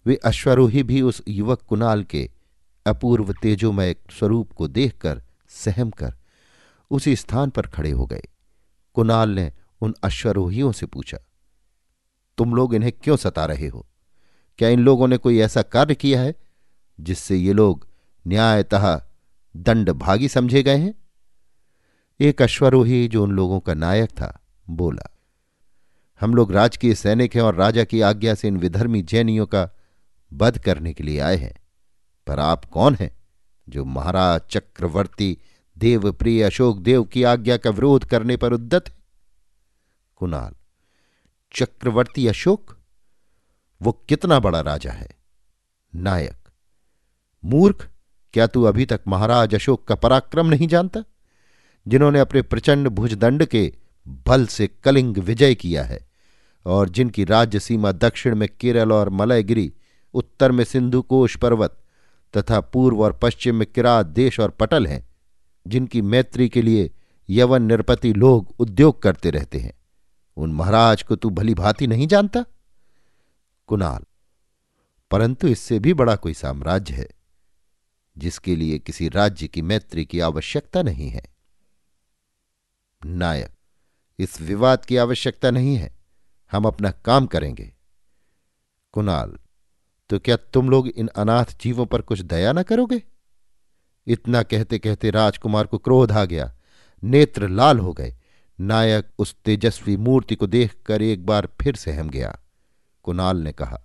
वे 0.07 0.17
अश्वरोही 0.17 0.83
भी 0.83 1.03
उस 1.03 1.23
युवक 1.29 1.63
कुणाल 1.63 2.05
के 2.05 2.31
अपूर्व 2.87 3.33
तेजोमय 3.33 3.97
स्वरूप 4.11 4.53
को 4.53 4.69
देखकर 4.69 5.23
सहम 5.49 5.91
कर 5.91 6.15
उसी 6.91 7.17
स्थान 7.17 7.51
पर 7.51 7.67
खड़े 7.67 7.91
हो 7.91 8.07
गए। 8.07 8.23
कुणाल 8.95 9.31
ने 9.31 9.53
उन 9.81 9.95
अश्वरोहियों 10.03 10.73
से 10.73 10.87
पूछा, 10.87 11.19
तुम 12.39 12.55
लोग 12.55 12.75
इन्हें 12.75 12.93
क्यों 12.93 13.17
सता 13.17 13.47
रहे 13.47 13.69
हो? 13.69 13.87
क्या 14.59 14.69
इन 14.69 14.81
लोगों 14.81 15.09
ने 15.09 15.17
कोई 15.17 15.39
ऐसा 15.39 15.63
कार्य 15.63 15.95
किया 15.95 16.21
है 16.21 16.35
जिससे 17.01 17.37
ये 17.37 17.53
लोग 17.53 17.87
न्यायतः 18.27 19.03
दंड 19.57 19.91
भागी 19.91 20.29
समझे 20.29 20.63
गए 20.63 20.77
हैं? 20.77 20.95
एक 22.21 22.43
अश्वरोही 22.43 23.09
जो 23.09 23.23
उन 23.23 23.31
लोगों 23.31 23.61
का 23.61 23.75
नायक 23.75 24.11
था, 24.11 24.41
बोला, 24.71 25.11
हम 26.21 26.35
लोग 26.35 26.53
राजकीय 26.53 26.95
सैनिक 26.95 27.35
हैं 27.35 27.43
और 27.43 27.55
राजा 27.55 27.85
की 27.85 28.01
आज्ञा 28.01 28.35
से 28.35 28.49
इन 28.49 28.57
विधर्मी 28.57 29.03
जैनियों 29.03 29.47
का 29.47 29.74
वध 30.35 30.59
करने 30.59 30.93
के 30.93 31.05
लिए 31.05 31.21
आए 31.21 31.37
हैं। 31.37 31.55
पर 32.27 32.41
आप 32.41 32.65
कौन 32.65 32.95
हैं 32.95 33.11
जो 33.69 33.85
महाराज 33.85 34.41
चक्रवर्ती 34.51 35.39
देवप्रिय 35.79 36.43
अशोक 36.43 36.79
देव 36.79 37.05
की 37.05 37.23
आज्ञा 37.23 37.57
का 37.57 37.71
विरोध 37.71 38.05
करने 38.05 38.37
पर 38.37 38.53
उद्दत 38.53 38.89
है? 38.89 38.97
कुणाल, 40.17 40.55
चक्रवर्ती 41.55 42.27
अशोक? 42.27 42.79
वो 43.83 43.93
कितना 44.09 44.39
बड़ा 44.39 44.61
राजा 44.61 44.93
है? 44.93 45.09
नायक, 45.95 46.49
मूर्ख, 47.45 47.89
क्या 48.33 48.47
तू 48.47 48.63
अभी 48.63 48.87
तक 48.87 49.01
महाराज 49.07 49.55
अशोक 49.55 49.89
का 49.89 49.95
पराक्रम 49.95 50.47
नहीं 50.47 50.69
जानता? 50.69 51.05
जिन्होंने 51.89 52.19
अपने 52.19 52.43
प्रचंड 52.43 52.89
भुजदंड 52.89 53.45
के 53.45 53.75
बल 54.09 54.47
से 54.47 54.67
कलिंग 54.67 55.17
विजय 55.17 55.55
किया 55.55 55.85
है 55.85 56.09
और 56.67 56.89
जिनकी 56.89 57.25
राज्य 57.25 57.61
सीमा 57.61 57.93
दक्षिण 57.93 58.35
में 58.35 58.49
केरल 58.61 58.93
और 58.93 59.09
मलयगिरी 59.09 59.73
उत्तर 60.15 60.53
में 60.53 60.65
सिंधुकोश 60.65 61.37
पर्वत 61.37 61.81
तथा 62.37 62.61
पूर्व 62.61 63.03
और 63.03 63.19
पश्चिम 63.23 63.57
में 63.57 63.67
किरात 63.67 64.07
देश 64.07 64.41
और 64.41 64.51
पटल 64.51 64.87
हैं, 64.87 65.09
जिनकी 65.67 66.03
मैत्री 66.03 66.49
के 66.49 66.63
लिए 66.63 66.91
यवन 67.31 67.63
निरपति 67.63 68.13
लोग 68.13 68.55
उद्योग 68.59 69.03
करते 69.03 69.31
रहते 69.31 69.59
हैं। 69.59 69.73
उन 70.37 70.53
महाराज 70.53 71.03
को 71.03 71.17
तू 71.17 71.31
भली 71.31 71.55
भांति 71.55 71.87
नहीं 71.87 72.07
जानता? 72.07 72.45
कुणाल, 73.67 74.05
परंतु 75.11 75.49
इससे 75.49 75.79
भी 75.79 75.95
बड़ा 75.95 76.17
कोई 76.17 76.35
साम्राज्य 76.35 76.95
है, 76.95 77.09
जिसके 78.19 78.57
लिए 78.57 78.79
किसी 78.79 79.09
राज्य 79.09 79.49
की 79.49 79.63
मैत्री 79.63 80.05
की 80.05 80.21
आवश्यकता 80.21 80.83
नहीं 80.83 81.09
है। 81.09 81.23
नायक, 83.07 83.51
इस 84.19 84.41
विवाद 84.41 84.85
की 84.85 84.97
आवश्यकता 84.97 85.51
नहीं 85.51 85.77
है। 85.77 85.95
हम 86.53 86.65
अपना 86.65 86.91
काम 86.91 87.27
करेंगे। 87.27 87.73
कुणाल 88.93 89.37
तो 90.11 90.19
क्या 90.19 90.37
तुम 90.53 90.71
लोग 90.71 90.89
इन 90.89 91.09
अनाथ 91.17 91.59
जीवों 91.61 91.87
पर 91.87 92.01
कुछ 92.01 92.21
दया 92.21 92.53
न 92.53 92.63
करोगे? 92.63 93.03
इतना 94.07 94.43
कहते 94.43 94.79
कहते 94.79 95.11
राजकुमार 95.11 95.67
को 95.67 95.79
क्रोध 95.79 96.13
आ 96.13 96.25
गया। 96.25 96.53
नेत्र 97.03 97.49
लाल 97.49 97.79
हो 97.79 97.93
गए। 97.93 98.15
नायक 98.59 99.09
उस 99.19 99.35
तेजस्वी 99.45 99.97
मूर्ति 99.97 100.35
को 100.35 100.47
देखकर 100.47 101.03
एक 101.03 101.25
बार 101.27 101.49
फिर 101.61 101.77
सहम 101.77 102.09
गया। 102.11 102.37
कुणाल 103.05 103.37
ने 103.37 103.53
कहा 103.53 103.81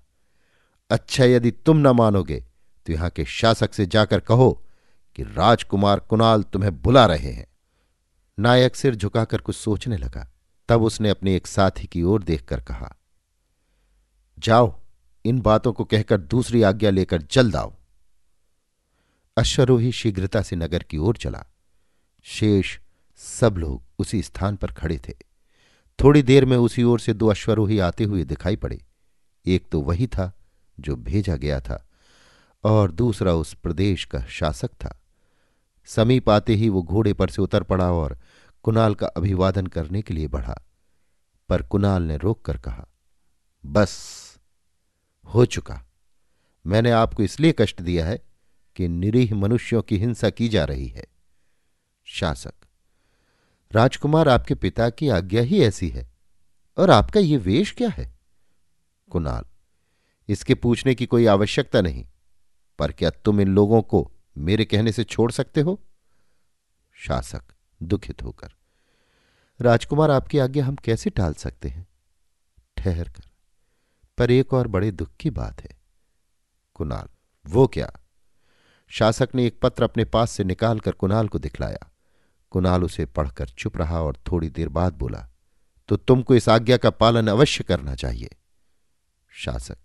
अच्छा 0.89 1.25
यदि 1.25 1.51
तुम 1.51 1.77
न 1.77 1.87
मानोगे 1.87 2.39
तो 2.87 2.93
यहाँ 2.93 3.09
के 3.09 3.25
शासक 3.25 3.73
से 3.73 3.85
जाकर 3.85 4.19
कहो 4.19 4.51
कि 5.15 5.23
राजकुमार 5.23 5.99
कुणाल 5.99 6.43
तुम्हें 6.43 6.81
बुला 6.81 7.05
रहे 7.05 7.31
हैं। 7.31 7.45
नायक 8.37 8.75
सिर 8.75 8.95
झुकाकर 8.95 9.41
कुछ 9.41 9.55
सोचने 9.55 9.97
लगा। 9.97 10.27
तब 10.69 10.81
उसने 10.81 11.09
अपने 11.09 11.35
एक 11.35 11.47
साथी 11.47 11.87
की 11.87 12.03
ओर 12.03 12.23
देखकर 12.23 12.61
कहा, 12.61 12.95
जाओ 14.37 14.73
इन 15.29 15.41
बातों 15.41 15.73
को 15.73 15.83
कहकर 15.85 16.17
दूसरी 16.17 16.61
आज्ञा 16.61 16.89
लेकर 16.89 17.21
जल्द 17.21 17.55
आओ। 17.55 17.73
अश्वरोही 19.37 19.91
शीघ्रता 19.91 20.41
से 20.41 20.55
नगर 20.55 20.83
की 20.83 20.97
ओर 20.97 21.17
चला। 21.17 21.45
शेष 22.23 22.79
सब 23.17 23.57
लोग 23.57 23.83
उसी 23.99 24.23
स्थान 24.23 24.55
पर 24.55 24.71
खड़े 24.71 24.97
थे। 24.97 25.13
थोड़ी 26.03 26.21
देर 26.21 26.45
में 26.45 26.57
उसी 26.57 26.83
ओर 26.83 26.99
से 26.99 27.13
दो 27.13 27.27
अश्वरोही 27.27 27.79
आते 27.79 28.03
हुए 28.03 28.23
दिखाई 28.23 28.55
पड़े। 28.55 28.85
एक 29.45 29.69
तो 29.69 29.81
वही 29.81 30.07
था 30.07 30.39
जो 30.79 30.95
भेजा 30.95 31.35
गया 31.35 31.61
था 31.61 31.87
और 32.63 32.91
दूसरा 32.91 33.33
उस 33.33 33.53
प्रदेश 33.53 34.05
का 34.05 34.19
शासक 34.19 34.69
था। 34.69 35.01
समीप 35.85 36.29
आते 36.29 36.55
ही 36.55 36.69
वो 36.69 36.83
घोड़े 36.83 37.13
पर 37.13 37.29
से 37.29 37.41
उतर 37.41 37.63
पड़ा 37.63 37.91
और 37.91 38.19
कुणाल 38.63 38.95
का 38.95 39.07
अभिवादन 39.07 39.67
करने 39.67 40.01
के 40.01 40.13
लिए 40.13 40.27
बढ़ा। 40.27 40.61
पर 41.49 41.61
कुणाल 41.61 42.03
ने 42.03 42.17
रोक 42.17 42.45
कर 42.45 42.57
कहा, 42.57 42.87
बस 43.65 44.28
हो 45.29 45.45
चुका। 45.45 45.81
मैंने 46.65 46.91
आपको 46.91 47.23
इसलिए 47.23 47.53
कष्ट 47.59 47.81
दिया 47.81 48.05
है 48.05 48.21
कि 48.75 48.87
निरीह 48.87 49.35
मनुष्यों 49.35 49.81
की 49.81 49.97
हिंसा 49.97 50.29
की 50.29 50.49
जा 50.49 50.65
रही 50.65 50.87
है। 50.87 51.05
शासक, 52.07 52.53
राजकुमार 53.71 54.29
आपके 54.29 54.55
पिता 54.55 54.89
की 54.89 55.09
आज्ञा 55.09 55.41
ही 55.41 55.61
ऐसी 55.63 55.89
है, 55.89 56.11
और 56.77 56.89
आपका 56.89 57.19
ये 57.19 57.37
वेश 57.37 57.71
क्या 57.71 57.89
है? 57.89 58.11
कुणाल, 59.09 59.45
इसके 60.29 60.55
पूछने 60.55 60.95
की 60.95 61.05
कोई 61.05 61.25
आवश्यकता 61.25 61.81
नहीं, 61.81 62.05
पर 62.79 62.91
क्या 62.91 63.09
तुम 63.09 63.41
इन 63.41 63.47
लोगों 63.47 63.81
को 63.81 64.11
मेरे 64.37 64.65
कहने 64.65 64.91
से 64.91 65.03
छोड़ 65.03 65.31
सकते 65.31 65.61
हो? 65.61 65.79
शासक, 66.93 67.43
दुखित 67.83 68.23
होकर, 68.23 68.53
राजकुमार 69.61 70.11
आपकी 70.11 70.39
आज्ञा 70.39 70.65
हम 70.65 70.75
कैसे 70.75 71.09
टाल 71.09 71.33
सकते 71.33 71.69
हैं? 71.69 71.87
ठहर 72.77 73.09
कर। 73.09 73.28
पर 74.19 74.31
एक 74.31 74.53
और 74.53 74.67
बड़े 74.67 74.91
दुख 74.91 75.09
की 75.19 75.29
बात 75.29 75.61
है। 75.61 75.77
कुणाल, 76.73 77.07
वो 77.45 77.67
क्या? 77.67 77.91
शासक 78.91 79.29
ने 79.35 79.45
एक 79.47 79.59
पत्र 79.61 79.83
अपने 79.83 80.05
पास 80.05 80.31
से 80.31 80.43
निकालकर 80.43 80.91
कुणाल 80.91 81.27
को 81.27 81.39
दिखलाया। 81.39 81.91
कुणाल 82.51 82.83
उसे 82.83 83.05
पढ़कर 83.05 83.49
चुप 83.49 83.77
रहा 83.77 84.01
और 84.01 84.17
थोड़ी 84.31 84.49
देर 84.49 84.69
बाद 84.69 84.93
बोला 84.93 85.27
तो 85.89 85.97
तुमको 85.97 86.35
इस 86.35 86.49
आज्ञा 86.49 86.77
का 86.77 86.89
पालन 86.89 87.27
अवश्य 87.27 87.63
करना 87.63 87.95
चाहिए। 87.95 88.29
शासक, 89.31 89.77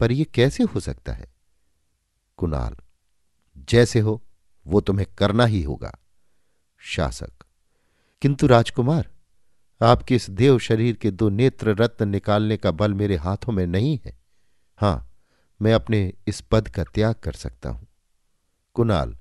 पर 0.00 0.12
यह 0.12 0.26
कैसे 0.34 0.64
हो 0.64 0.80
सकता 0.80 1.12
है? 1.12 1.32
कुणाल, 2.38 2.76
जैसे 3.68 4.00
हो, 4.00 4.22
वो 4.66 4.80
तुम्हें 4.80 5.06
करना 5.18 5.44
ही 5.44 5.62
होगा। 5.62 5.96
शासक, 6.80 7.32
किंतु 8.22 8.46
राजकुमार 8.46 9.10
आपके 9.80 10.14
इस 10.14 10.30
देव 10.30 10.58
शरीर 10.58 10.96
के 10.96 11.10
दो 11.10 11.28
नेत्र 11.28 11.74
रत्न 11.74 12.08
निकालने 12.08 12.56
का 12.56 12.70
बल 12.70 12.94
मेरे 12.94 13.16
हाथों 13.16 13.52
में 13.52 13.66
नहीं 13.66 13.98
है। 14.06 14.16
हाँ, 14.76 15.12
मैं 15.60 15.74
अपने 15.74 16.12
इस 16.26 16.40
पद 16.40 16.68
का 16.68 16.84
त्याग 16.84 17.14
कर 17.14 17.32
सकता 17.32 17.70
हूँ। 17.70 17.86
कुणाल 18.74 19.16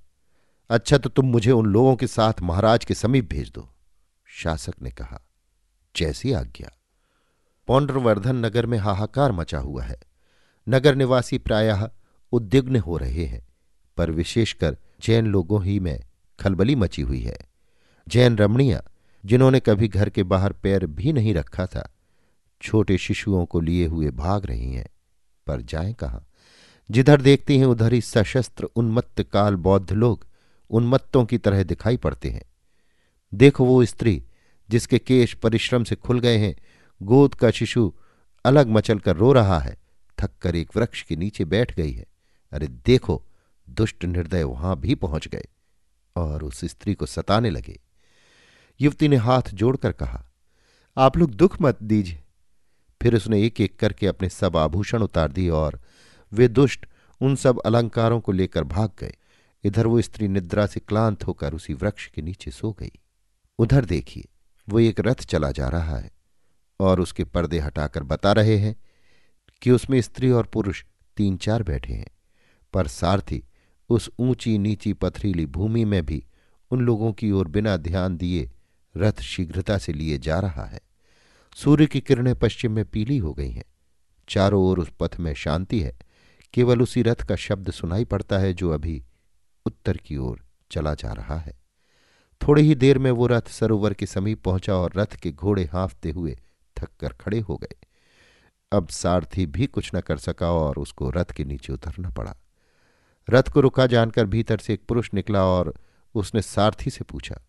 अच्छा 0.69 0.97
तो 0.97 1.09
तुम 1.09 1.25
मुझे 1.25 1.51
उन 1.51 1.65
लोगों 1.65 1.95
के 1.95 2.07
साथ 2.07 2.41
महाराज 2.41 2.85
के 2.85 2.93
समीप 2.93 3.29
भेज 3.29 3.51
दो, 3.51 3.69
शासक 4.27 4.81
ने 4.81 4.91
कहा। 4.91 5.21
जैसी 5.95 6.31
आज्ञा। 6.31 6.71
पौंड्रवर्धन 7.67 8.35
नगर 8.35 8.65
में 8.65 8.77
हाहाकार 8.77 9.31
मचा 9.31 9.59
हुआ 9.59 9.83
है। 9.83 9.99
नगर 10.69 10.95
निवासी 10.95 11.37
प्रायः 11.37 11.89
उद्विग्न 12.31 12.75
हो 12.75 12.97
रहे 12.97 13.25
हैं, 13.25 13.45
पर 13.97 14.11
विशेषकर 14.11 14.77
जैन 15.01 15.25
लोगों 15.25 15.63
ही 15.63 15.79
में 15.79 15.99
खलबली 16.39 16.75
मची 16.75 17.01
हुई 17.01 17.21
है। 17.21 17.37
जैन 18.07 18.37
रमणियाँ 18.37 18.81
जिन्होंने 19.25 19.59
कभी 19.59 19.87
घर 19.87 20.09
के 20.09 20.23
बाहर 20.23 20.53
पैर 20.53 20.85
भी 20.85 21.13
नहीं 21.13 21.33
रखा 21.33 21.65
था, 21.65 21.93
छोटे 22.61 22.97
शिशुओं 22.97 23.45
को 23.45 23.59
लिए 23.59 23.85
हुए 23.87 24.11
भाग 24.11 24.45
रही 24.45 24.73
हैं। 24.73 24.87
पर 25.47 25.61
जाए 25.61 25.93
कहाँ? 25.93 26.27
जिधर 26.91 27.21
देखती 27.21 27.57
हैं, 27.57 27.65
उधर 27.65 27.93
ही 27.93 28.01
सशस्त्र 28.01 28.63
उन्मत्त 28.63 29.23
काल 29.23 29.55
बौद्ध 29.55 29.91
लोग 29.91 30.27
उन्मत्तों 30.69 31.25
की 31.25 31.37
तरह 31.37 31.63
दिखाई 31.63 31.97
पड़ते 31.97 32.29
हैं। 32.29 32.41
देखो 33.33 33.65
वो 33.65 33.85
स्त्री 33.85 34.23
जिसके 34.69 34.99
केश 34.99 35.33
परिश्रम 35.33 35.83
से 35.83 35.95
खुल 35.95 36.19
गए 36.19 36.37
हैं, 36.37 36.55
गोद 37.03 37.35
का 37.35 37.51
शिशु 37.51 37.93
अलग 38.45 38.67
मचल 38.67 38.99
कर 38.99 39.15
रो 39.15 39.33
रहा 39.33 39.59
है 39.59 39.77
थक 40.19 40.31
कर 40.41 40.55
एक 40.55 40.77
वृक्ष 40.77 41.01
के 41.01 41.15
नीचे 41.15 41.45
बैठ 41.45 41.75
गई 41.75 41.91
है। 41.91 42.05
अरे 42.51 42.67
देखो, 42.67 43.23
दुष्ट 43.69 44.05
निर्दय 44.05 44.43
वहाँ 44.43 44.79
भी 44.79 44.95
पहुँच 44.95 45.27
गए 45.27 45.45
और 46.15 46.43
उस 46.43 46.65
स्त्री 46.65 46.93
को 46.93 47.05
सताने 47.05 47.49
लगे। 47.49 47.79
युवती 48.79 49.07
ने 49.07 49.15
हाथ 49.15 49.49
जोड़कर 49.53 49.91
कहा, 49.91 50.23
आप 50.97 51.17
लोग 51.17 51.31
दुख 51.31 51.57
मत 51.61 51.83
दीजिए। 51.83 52.21
फिर 53.01 53.15
उसने 53.15 53.41
एक 53.43 53.61
एक 53.61 53.79
करके 53.79 54.07
अपने 54.07 54.29
सब 54.29 54.57
आभूषण 54.57 55.03
उतार 55.03 55.31
दिए 55.31 55.49
और 55.49 55.79
वे 56.31 56.47
दुष्ट 56.47 56.85
उन 57.21 57.35
सब 57.35 57.59
अलंकारों 57.59 58.19
को 58.19 58.31
लेकर 58.31 58.63
भाग 58.63 58.91
गए। 58.99 59.13
इधर 59.63 59.87
वो 59.87 60.01
स्त्री 60.01 60.27
निद्रा 60.27 60.65
से 60.65 60.79
क्लांत 60.79 61.23
होकर 61.27 61.53
उसी 61.53 61.73
वृक्ष 61.73 62.07
के 62.07 62.21
नीचे 62.21 62.51
सो 62.51 62.71
गई। 62.71 62.91
उधर 63.59 63.85
देखिए, 63.85 64.27
वो 64.67 64.79
एक 64.79 64.99
रथ 64.99 65.25
चला 65.25 65.51
जा 65.51 65.67
रहा 65.67 65.97
है 65.97 66.11
और 66.79 66.99
उसके 66.99 67.23
पर्दे 67.23 67.59
हटाकर 67.59 68.03
बता 68.03 68.31
रहे 68.31 68.57
हैं 68.57 68.75
कि 69.61 69.71
उसमें 69.71 69.99
स्त्री 70.01 70.29
और 70.31 70.45
पुरुष 70.45 70.83
तीन 71.17 71.37
चार 71.37 71.63
बैठे 71.63 71.93
हैं, 71.93 72.09
पर 72.73 72.87
सारथी 72.87 73.43
उस 73.89 74.09
ऊँची 74.19 74.57
नीची 74.57 74.93
पथरीली 74.93 75.45
भूमि 75.45 75.85
में 75.85 76.05
भी 76.05 76.23
उन 76.71 76.81
लोगों 76.81 77.11
की 77.13 77.31
ओर 77.31 77.47
बिना 77.47 77.77
ध्यान 77.77 78.17
दिए 78.17 78.51
रथ 78.97 79.21
शीघ्रता 79.21 79.77
से 79.77 79.93
लिए 79.93 80.17
जा 80.17 80.39
रहा 80.39 80.65
है। 80.65 80.79
सूर्य 81.55 81.85
की 81.85 82.01
किरणें 82.01 82.35
पश्चिम 82.35 82.71
में 82.71 82.85
पीली 82.85 83.17
हो 83.17 83.33
गई 83.33 83.51
हैं। 83.51 83.63
चारों 84.29 84.63
ओर 84.63 84.79
उस 84.79 84.89
पथ 84.99 85.19
में 85.19 85.33
शांति 85.33 85.79
है। 85.79 85.97
केवल 86.53 86.81
उसी 86.81 87.01
रथ 87.01 87.15
का 87.15 87.35
शब्द 87.35 87.71
सुनाई 87.71 88.05
पड़ता 88.05 88.37
है 88.37 88.53
जो 88.53 88.71
अभी 88.71 89.03
उत्तर 89.65 89.97
की 89.97 90.17
ओर 90.17 90.45
चला 90.71 90.93
जा 90.93 91.13
रहा 91.13 91.37
है। 91.37 91.59
थोड़ी 92.47 92.61
ही 92.61 92.75
देर 92.75 92.97
में 92.97 93.11
वो 93.11 93.27
रथ 93.27 93.41
सरोवर 93.41 93.93
के 93.93 94.05
समीप 94.05 94.43
पहुँचा 94.43 94.75
और 94.75 94.93
रथ 94.95 95.15
के 95.15 95.31
घोड़े 95.31 95.65
हाँफते 95.65 96.11
हुए 96.11 96.37
थक 96.77 96.89
कर 96.99 97.09
खड़े 97.09 97.39
हो 97.39 97.57
गए। 97.57 97.75
अब 98.71 98.87
सारथी 98.87 99.45
भी 99.45 99.67
कुछ 99.67 99.91
न 99.95 100.01
कर 100.01 100.17
सका 100.17 100.51
और 100.51 100.75
उसको 100.77 101.09
रथ 101.09 101.25
के 101.25 101.43
नीचे 101.43 101.73
उतरना 101.73 102.09
पड़ा। 102.09 102.35
रथ 103.29 103.43
को 103.43 103.59
रुका 103.59 103.87
जानकर 103.87 104.25
भीतर 104.25 104.57
से 104.57 104.73
एक 104.73 104.83
पुरुष 104.87 105.09
निकला 105.13 105.45
और 105.45 105.73
उसने 106.15 106.41
सारथी 106.41 106.89
से 106.89 107.03
पूछा 107.03 107.41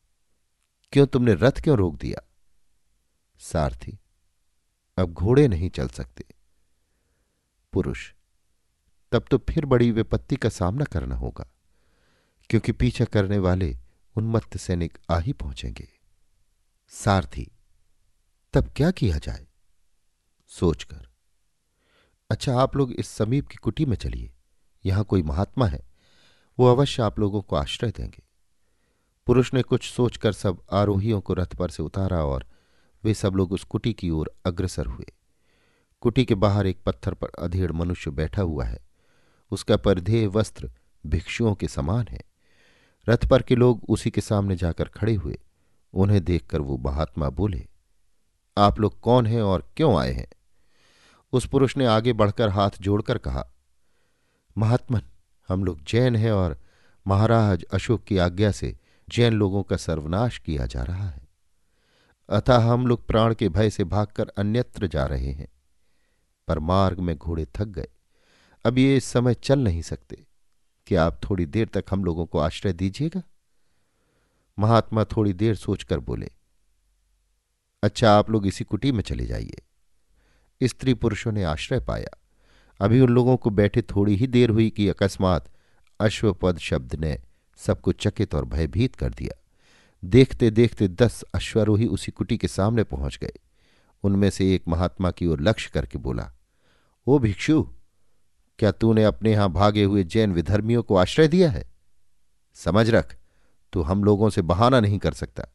क्यों 0.92 1.06
तुमने 1.06 1.34
रथ 1.34 1.60
क्यों 1.60 1.76
रोक 1.78 1.96
दिया? 1.96 2.20
सारथी, 3.40 3.98
अब 4.98 5.12
घोड़े 5.12 5.48
नहीं 5.48 5.70
चल 5.70 5.88
सकते। 5.88 6.24
पुरुष, 7.72 8.12
तब 9.12 9.24
तो 9.30 9.38
फिर 9.38 9.64
बड़ी 9.64 9.90
विपत्ति 9.90 10.36
का 10.36 10.48
सामना 10.48 10.84
करना 10.84 11.16
होगा, 11.16 11.46
क्योंकि 12.50 12.72
पीछा 12.72 13.04
करने 13.04 13.38
वाले 13.38 13.76
उन्मत्त 14.16 14.56
सैनिक 14.56 14.98
आ 15.10 15.18
ही 15.18 15.32
पहुँचेंगे। 15.32 15.88
सारथी, 16.88 17.50
तब 18.54 18.72
क्या 18.76 18.90
किया 18.90 19.18
जाए? 19.18 19.46
सोचकर। 20.50 21.08
अच्छा 22.30 22.58
आप 22.58 22.76
लोग 22.76 22.92
इस 22.92 23.08
समीप 23.08 23.48
की 23.48 23.56
कुटी 23.56 23.84
में 23.84 23.96
चलिए। 23.96 24.32
यहाँ 24.84 25.04
कोई 25.04 25.22
महात्मा 25.22 25.66
है, 25.66 25.84
वो 26.58 26.66
अवश्य 26.66 27.02
आप 27.02 27.18
लोगों 27.18 27.42
को 27.42 27.56
आश्रय 27.56 27.90
देंगे। 27.90 28.25
पुरुष 29.26 29.54
ने 29.54 29.62
कुछ 29.62 29.90
सोचकर 29.90 30.32
सब 30.32 30.60
आरोहियों 30.72 31.20
को 31.20 31.34
रथ 31.34 31.54
पर 31.56 31.70
से 31.70 31.82
उतारा 31.82 32.24
और 32.24 32.44
वे 33.04 33.14
सब 33.14 33.34
लोग 33.34 33.52
उस 33.52 33.64
कुटी 33.64 33.92
की 33.92 34.10
ओर 34.10 34.30
अग्रसर 34.46 34.86
हुए। 34.86 35.06
कुटी 36.00 36.24
के 36.24 36.34
बाहर 36.34 36.66
एक 36.66 36.82
पत्थर 36.86 37.14
पर 37.14 37.28
अधेड़ 37.38 37.72
मनुष्य 37.72 38.10
बैठा 38.10 38.42
हुआ 38.42 38.64
है। 38.64 38.78
उसका 39.50 39.76
परिधेय 39.76 40.26
वस्त्र 40.26 40.70
भिक्षुओं 41.06 41.54
के 41.54 41.68
समान 41.68 42.06
है। 42.10 42.20
रथ 43.08 43.26
पर 43.26 43.42
के 43.42 43.54
लोग 43.54 43.84
उसी 43.88 44.10
के 44.10 44.20
सामने 44.20 44.56
जाकर 44.56 44.84
खड़े 44.84 45.14
हुए। 45.14 45.38
उन्हें 45.94 46.24
देखकर 46.24 46.60
वो 46.60 46.76
महात्मा 46.76 47.30
बोले, 47.30 47.66
आप 48.58 48.80
लोग 48.80 49.00
कौन 49.00 49.26
हैं 49.26 49.42
और 49.42 49.72
क्यों 49.76 49.98
आए 50.00 50.12
हैं? 50.12 50.28
उस 51.32 51.46
पुरुष 51.48 51.76
ने 51.76 51.86
आगे 51.86 52.12
बढ़कर 52.12 52.48
हाथ 52.48 52.70
जोड़कर 52.80 53.18
कहा, 53.18 53.44
महात्मन, 54.58 55.02
हम 55.48 55.64
लोग 55.64 55.84
जैन 55.84 56.16
हैं 56.16 56.32
और 56.32 56.60
महाराज 57.06 57.64
अशोक 57.64 58.04
की 58.04 58.18
आज्ञा 58.18 58.50
से 58.50 58.76
जैन 59.10 59.32
लोगों 59.32 59.62
का 59.62 59.76
सर्वनाश 59.76 60.38
किया 60.38 60.66
जा 60.66 60.82
रहा 60.82 61.08
है। 61.08 61.28
अतः 62.30 62.58
हम 62.58 62.86
लोग 62.86 63.06
प्राण 63.06 63.34
के 63.34 63.48
भय 63.48 63.70
से 63.70 63.84
भागकर 63.84 64.28
अन्यत्र 64.28 64.86
जा 64.86 65.04
रहे 65.06 65.32
हैं। 65.32 65.48
पर 66.48 66.58
मार्ग 66.58 66.98
में 66.98 67.16
घोड़े 67.16 67.46
थक 67.46 67.66
गए। 67.66 67.88
अब 68.66 68.78
ये 68.78 68.96
इस 68.96 69.04
समय 69.04 69.34
चल 69.34 69.58
नहीं 69.58 69.82
सकते। 69.82 70.26
कि 70.86 70.94
आप 70.94 71.20
थोड़ी 71.30 71.46
देर 71.46 71.68
तक 71.68 71.84
हम 71.90 72.04
लोगों 72.04 72.26
को 72.26 72.38
आश्रय 72.38 72.72
दीजिएगा? 72.72 73.22
महात्मा 74.58 75.04
थोड़ी 75.04 75.32
देर 75.32 75.54
सोचकर 75.54 75.98
बोले 75.98 76.30
अच्छा 77.82 78.10
आप 78.10 78.30
लोग 78.30 78.46
इसी 78.46 78.64
कुटी 78.64 78.92
में 78.92 79.02
चले 79.02 79.26
जाइए। 79.26 79.62
स्त्री 80.62 80.94
पुरुषों 80.94 81.32
ने 81.32 81.42
आश्रय 81.44 81.80
पाया। 81.80 82.18
अभी 82.80 83.00
उन 83.00 83.08
लोगों 83.08 83.36
को 83.36 83.50
बैठे 83.50 83.82
थोड़ी 83.82 84.16
ही 84.16 84.26
देर 84.26 84.50
हुई 84.50 84.70
कि 84.70 84.88
अकस्मात 84.88 85.52
अश्वपद 86.00 86.58
शब्द 86.58 86.94
ने 86.94 87.22
सबको 87.56 87.92
चकित 87.92 88.34
और 88.34 88.44
भयभीत 88.44 88.94
कर 88.94 89.10
दिया। 89.10 89.42
देखते 90.04 90.50
देखते 90.50 90.88
दस 90.88 91.22
अश्वरोही 91.34 91.86
उसी 91.86 92.12
कुटी 92.12 92.36
के 92.38 92.48
सामने 92.48 92.84
पहुँच 92.84 93.18
गए। 93.18 93.32
उनमें 94.02 94.30
से 94.30 94.54
एक 94.54 94.68
महात्मा 94.68 95.10
की 95.10 95.26
ओर 95.26 95.40
लक्ष्य 95.40 95.70
करके 95.74 95.98
बोला, 95.98 96.32
ओ 97.06 97.18
भिक्षु, 97.18 97.62
क्या 98.58 98.70
तूने 98.72 99.04
अपने 99.04 99.32
यहाँ 99.32 99.52
भागे 99.52 99.84
हुए 99.84 100.04
जैन 100.04 100.32
विधर्मियों 100.32 100.82
को 100.82 100.96
आश्रय 100.96 101.28
दिया 101.28 101.50
है? 101.50 101.70
समझ 102.54 102.90
रख, 102.90 103.16
तू 103.72 103.82
हम 103.82 104.04
लोगों 104.04 104.30
से 104.30 104.42
बहाना 104.42 104.80
नहीं 104.80 104.98
कर 104.98 105.12
सकता, 105.12 105.46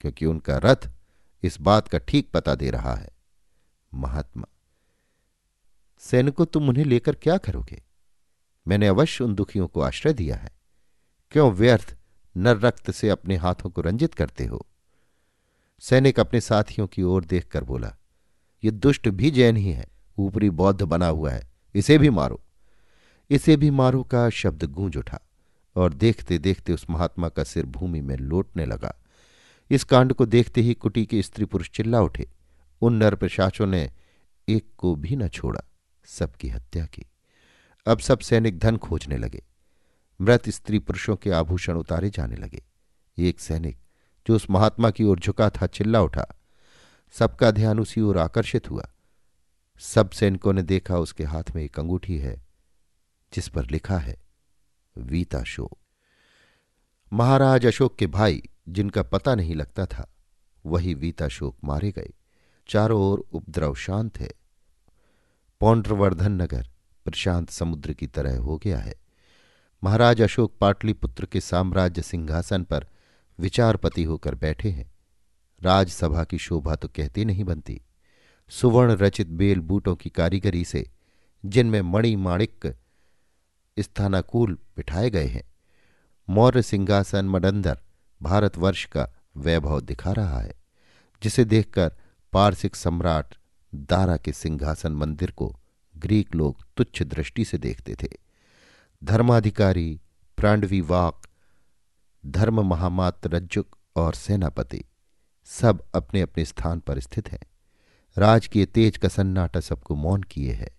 क्योंकि 0.00 0.26
उनका 0.26 0.58
रथ 0.64 0.90
इस 1.42 1.60
बात 1.60 1.88
का 1.88 1.98
ठीक 1.98 2.30
पता 2.30 2.54
दे 2.54 2.70
रहा 2.70 2.94
है। 2.94 3.08
महात्मा, 3.94 4.46
सैनिकों, 5.98 6.46
तुम 6.46 6.68
उन्हें 6.68 6.84
लेकर 6.84 7.14
क्या 7.14 7.36
करोगे? 7.38 7.82
मैंने 8.68 8.88
अवश्य 8.88 9.24
उन 9.24 9.34
दुखियों 9.34 9.66
को 9.66 9.80
आश्रय 9.80 10.12
दिया 10.12 10.36
है। 10.36 10.55
क्यों 11.36 11.52
व्यर्थ 11.52 11.96
नर 12.36 12.58
रक्त 12.58 12.90
से 12.90 13.08
अपने 13.08 13.36
हाथों 13.36 13.70
को 13.70 13.80
रंजित 13.80 14.14
करते 14.14 14.44
हो? 14.44 14.66
सैनिक 15.80 16.20
अपने 16.20 16.40
साथियों 16.40 16.86
की 16.86 17.02
ओर 17.02 17.24
देखकर 17.24 17.64
बोला, 17.64 17.96
ये 18.64 18.70
दुष्ट 18.70 19.08
भी 19.08 19.30
जैन 19.30 19.56
ही 19.56 19.72
है। 19.72 19.86
ऊपरी 20.18 20.50
बौद्ध 20.50 20.82
बना 20.82 21.06
हुआ 21.06 21.30
है। 21.30 21.50
इसे 21.74 21.98
भी 21.98 22.10
मारो। 22.10 22.40
इसे 23.30 23.56
भी 23.56 23.70
मारो 23.70 24.02
का 24.02 24.30
शब्द 24.30 24.64
गूंज 24.64 24.96
उठा 24.96 25.20
और 25.76 25.94
देखते 25.94 26.38
देखते 26.38 26.72
उस 26.72 26.86
महात्मा 26.90 27.28
का 27.28 27.44
सिर 27.44 27.66
भूमि 27.66 28.00
में 28.00 28.16
लौटने 28.16 28.66
लगा। 28.66 28.94
इस 29.70 29.84
कांड 29.84 30.12
को 30.12 30.26
देखते 30.26 30.60
ही 30.60 30.74
कुटी 30.74 31.06
के 31.06 31.22
स्त्री 31.22 31.44
पुरुष 31.44 31.70
चिल्ला 31.70 32.00
उठे। 32.00 32.28
उन 32.80 32.94
नर 32.94 33.14
प्रशासों 33.14 33.66
ने 33.66 33.90
एक 34.48 34.70
को 34.78 34.94
भी 34.94 35.16
न 35.16 35.28
छोड़ा, 35.28 35.60
सबकी 36.04 36.48
हत्या 36.48 36.86
की। 36.86 37.06
अब 37.86 37.98
सब 37.98 38.18
सैनिक 38.18 38.58
धन 38.58 38.76
खोजने 38.76 39.18
लगे। 39.18 39.44
मृत 40.20 40.48
स्त्री 40.48 40.78
पुरुषों 40.78 41.16
के 41.16 41.30
आभूषण 41.30 41.76
उतारे 41.76 42.10
जाने 42.10 42.36
लगे। 42.36 42.64
एक 43.18 43.40
सैनिक, 43.40 43.78
जो 44.26 44.36
उस 44.36 44.50
महात्मा 44.50 44.90
की 44.90 45.04
ओर 45.04 45.18
झुका 45.18 45.50
था, 45.50 45.66
चिल्ला 45.66 46.00
उठा। 46.00 46.26
सबका 47.12 47.50
ध्यान 47.50 47.80
उसी 47.80 48.00
ओर 48.00 48.18
आकर्षित 48.18 48.70
हुआ। 48.70 48.90
सब 49.78 50.10
सैनिकों 50.10 50.52
ने 50.52 50.62
देखा 50.62 50.98
उसके 50.98 51.24
हाथ 51.24 51.44
में 51.54 51.62
एक 51.62 51.78
अंगूठी 51.78 52.18
है, 52.18 52.46
जिस 53.34 53.48
पर 53.48 53.70
लिखा 53.70 53.98
है 53.98 54.22
वीताशोक 54.98 55.78
महाराज 57.12 57.66
अशोक 57.66 57.96
के 57.96 58.06
भाई, 58.06 58.42
जिनका 58.68 59.02
पता 59.02 59.34
नहीं 59.34 59.54
लगता 59.54 59.86
था, 59.86 60.14
वही 60.66 60.94
वीताशोक 60.94 61.56
मारे 61.64 61.92
गए। 61.92 62.10
चारों 62.68 63.00
ओर 63.02 63.18
उपद्रव 63.32 63.74
शांत 63.74 64.18
है। 64.18 64.32
पौंड्रवर्धन 65.60 66.32
नगर, 66.32 66.68
प्रशांत 67.04 67.50
समुद्र 67.50 67.92
की 67.92 68.06
तरह 68.06 68.38
हो 68.38 68.58
गया 68.58 68.78
है। 68.78 68.94
महाराज 69.86 70.22
अशोक 70.22 70.54
पाटलिपुत्र 70.60 71.26
के 71.26 71.40
साम्राज्य 71.40 72.02
सिंहासन 72.02 72.62
पर 72.62 72.86
विचारपति 73.40 74.02
होकर 74.02 74.34
बैठे 74.34 74.70
हैं। 74.70 74.92
राजसभा 75.62 76.24
की 76.24 76.38
शोभा 76.38 76.74
तो 76.76 76.88
कहती 76.88 77.24
नहीं 77.24 77.44
बनती। 77.44 77.80
सुवर्ण 78.48 78.92
रचित 78.92 79.26
बेल 79.26 79.60
बूटों 79.60 79.96
की 79.96 80.10
कारीगरी 80.10 80.64
से, 80.64 80.90
जिनमें 81.46 81.82
मणि 81.82 82.16
माणिक 82.16 82.76
स्थानाकूल 83.78 84.58
बिठाए 84.76 85.10
गए 85.10 85.26
हैं, 85.26 85.54
मौर्य 86.30 86.62
सिंहासन 86.62 87.28
मडंदर 87.28 87.80
भारतवर्ष 88.22 88.84
का 88.84 89.08
वैभव 89.36 89.80
दिखा 89.80 90.12
रहा 90.12 90.40
है, 90.40 90.54
जिसे 91.22 91.44
देखकर 91.44 91.92
पारसिक 92.32 92.76
सम्राट 92.76 93.34
दारा 93.74 94.16
के 94.16 94.32
सिंहासन 94.32 94.92
मंदिर 94.92 95.30
को 95.30 95.56
ग्रीक 95.96 96.34
लोग 96.34 96.66
तुच्छ 96.76 97.02
दृष्टि 97.02 97.44
से 97.44 97.58
देखते 97.58 97.94
थे। 97.94 98.25
धर्माधिकारी 99.04 100.00
प्रांडवी 100.36 100.80
वाक, 100.80 101.22
धर्म 102.26 102.66
महामात्र 102.66 103.30
रज्जुक 103.30 103.76
और 103.96 104.14
सेनापति 104.14 104.84
सब 105.44 105.84
अपने 105.94 106.20
अपने 106.20 106.44
स्थान 106.44 106.80
पर 106.80 107.00
स्थित 107.00 107.32
हैं। 107.32 107.42
राज 108.18 108.46
के 108.46 108.66
तेज 108.66 108.96
का 108.96 109.08
सन्नाटा 109.08 109.60
सबको 109.60 109.94
मौन 109.94 110.22
किए 110.22 110.52
है। 110.52 110.76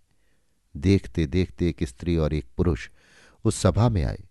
देखते 0.78 1.26
देखते 1.26 1.70
एक 1.70 1.84
स्त्री 1.84 2.18
और 2.18 2.34
एक 2.34 2.46
पुरुष 2.58 2.90
उस 3.44 3.56
सभा 3.56 3.90
में 3.90 4.04
आए। 4.04 4.24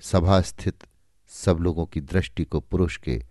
सभा 0.00 0.40
स्थित 0.40 0.84
सब 1.28 1.56
लोगों 1.56 1.86
की 1.86 2.00
दृष्टि 2.00 2.44
को 2.44 2.60
पुरुष 2.60 2.96
के 2.96 3.24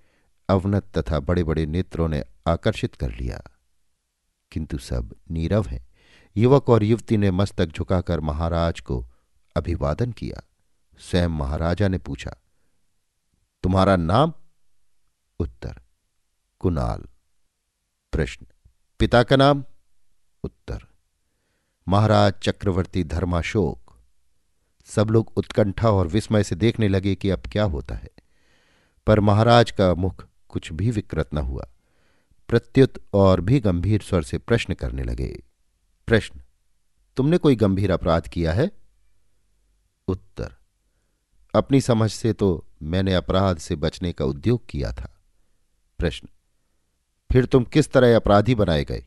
अवनत 0.50 0.98
तथा 0.98 1.20
बड़े 1.20 1.44
बड़े 1.44 1.66
नेत्रों 1.66 2.08
ने 2.08 2.24
आकर्षित 2.48 2.96
कर 2.96 3.12
लिया। 3.12 3.42
किंतु 4.52 4.78
सब 4.78 5.16
नीरव 5.32 5.68
हैं। 5.68 5.88
युवक 6.38 6.70
और 6.70 6.84
युवती 6.84 7.18
ने 7.18 7.32
मस्तक 7.32 7.66
झुकाकर 7.66 8.20
महाराज 8.20 8.80
को 8.80 9.08
अभिवादन 9.56 10.12
किया। 10.12 10.42
स्वयं 11.00 11.28
महाराजा 11.28 11.88
ने 11.88 11.98
पूछा, 11.98 12.36
तुम्हारा 13.64 13.96
नाम? 13.96 14.34
उत्तर, 15.40 15.82
कुणाल। 16.60 17.04
प्रश्न, 18.12 18.46
पिता 19.00 19.24
का 19.24 19.36
नाम? 19.36 19.64
उत्तर। 20.44 20.86
महाराज 21.88 22.34
चक्रवर्ती 22.34 23.04
धर्माशोक। 23.04 23.94
सब 24.86 25.10
लोग 25.10 25.34
उत्कंठा 25.36 25.90
और 25.90 26.08
विस्मय 26.08 26.44
से 26.44 26.56
देखने 26.56 26.88
लगे 26.88 27.16
कि 27.16 27.30
अब 27.30 27.44
क्या 27.52 27.64
होता 27.64 27.96
है। 27.96 28.10
पर 29.08 29.20
महाराज 29.20 29.72
का 29.72 29.94
मुख 29.94 30.26
कुछ 30.50 30.72
भी 30.74 30.92
विकृत 30.92 31.34
न 31.34 31.38
हुआ। 31.38 31.68
प्रत्युत 32.50 32.94
और 33.14 33.42
भी 33.42 33.60
गंभीर 33.60 34.02
स्वर 34.02 34.24
से 34.24 34.38
प्रश्न 34.38 34.74
करने 34.74 35.04
लगे। 35.04 35.44
प्रश्न, 36.08 36.42
तुमने 37.18 37.38
कोई 37.38 37.56
गंभीर 37.56 37.92
अपराध 37.92 38.28
किया 38.28 38.54
है? 38.54 38.81
उत्तर। 40.12 40.56
अपनी 41.54 41.82
समझ 41.82 42.12
से 42.12 42.34
तो 42.34 42.50
मैंने 42.82 43.14
अपराध 43.14 43.58
से 43.58 43.76
बचने 43.76 44.12
का 44.14 44.26
उद्योग 44.26 44.66
किया 44.70 44.92
था। 44.94 45.10
प्रश्न, 46.00 46.28
फिर 47.30 47.46
तुम 47.46 47.64
किस 47.64 47.92
तरह 47.92 48.16
अपराधी 48.16 48.56
बनाए 48.56 48.84
गए? 48.84 49.06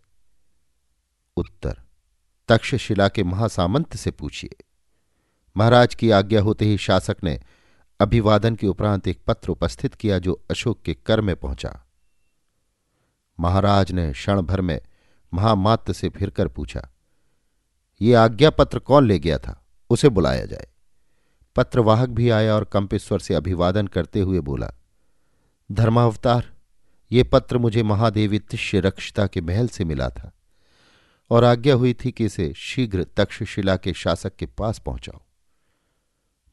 उत्तर, 1.36 1.80
तक्षशिला 2.48 3.08
के 3.08 3.22
महासामंत 3.22 3.96
से 3.96 4.10
पूछिए। 4.10 4.56
महाराज 5.56 5.94
की 5.94 6.10
आज्ञा 6.10 6.40
होते 6.42 6.64
ही 6.64 6.78
शासक 6.78 7.16
ने 7.24 7.40
अभिवादन 8.00 8.54
के 8.54 8.66
उपरांत 8.66 9.08
एक 9.08 9.20
पत्र 9.26 9.50
उपस्थित 9.50 9.94
किया 9.94 10.18
जो 10.18 10.40
अशोक 10.50 10.82
के 10.82 10.94
कर 10.96 11.20
में 11.20 11.34
पहुँचा। 11.36 11.80
महाराज 13.38 13.92
ने 13.92 14.10
क्षण 14.12 14.40
भर 14.42 14.60
में 14.60 14.80
महामात्य 15.32 15.92
से 15.92 16.08
फिरकर 16.08 16.48
पूछा, 16.48 16.88
ये 18.00 18.14
आज्ञा 18.14 18.50
पत्र 18.50 18.78
कौन 18.78 19.06
ले 19.06 19.18
गया 19.18 19.38
था? 19.38 19.60
उसे 19.90 20.08
बुलाया 20.08 20.44
जाए। 20.46 20.68
पत्रवाहक 21.56 22.08
भी 22.08 22.30
आया 22.30 22.54
और 22.54 22.64
कंपेश्वर 22.64 23.18
से 23.18 23.34
अभिवादन 23.34 23.86
करते 23.86 24.20
हुए 24.20 24.40
बोला, 24.40 24.70
धर्मावतार, 25.72 26.52
ये 27.12 27.22
पत्र 27.22 27.58
मुझे 27.58 27.82
महादेवी 27.82 28.38
तिष्य 28.38 28.80
रक्षता 28.80 29.26
के 29.26 29.40
महल 29.40 29.68
से 29.68 29.84
मिला 29.84 30.08
था 30.08 30.32
और 31.30 31.44
आज्ञा 31.44 31.74
हुई 31.74 31.94
थी 31.94 32.10
कि 32.10 32.24
इसे 32.24 32.52
शीघ्र 32.56 33.06
तक्षशिला 33.16 33.76
के 33.76 33.92
शासक 33.92 34.36
के 34.36 34.46
पास 34.46 34.78
पहुंचाओ 34.78 35.20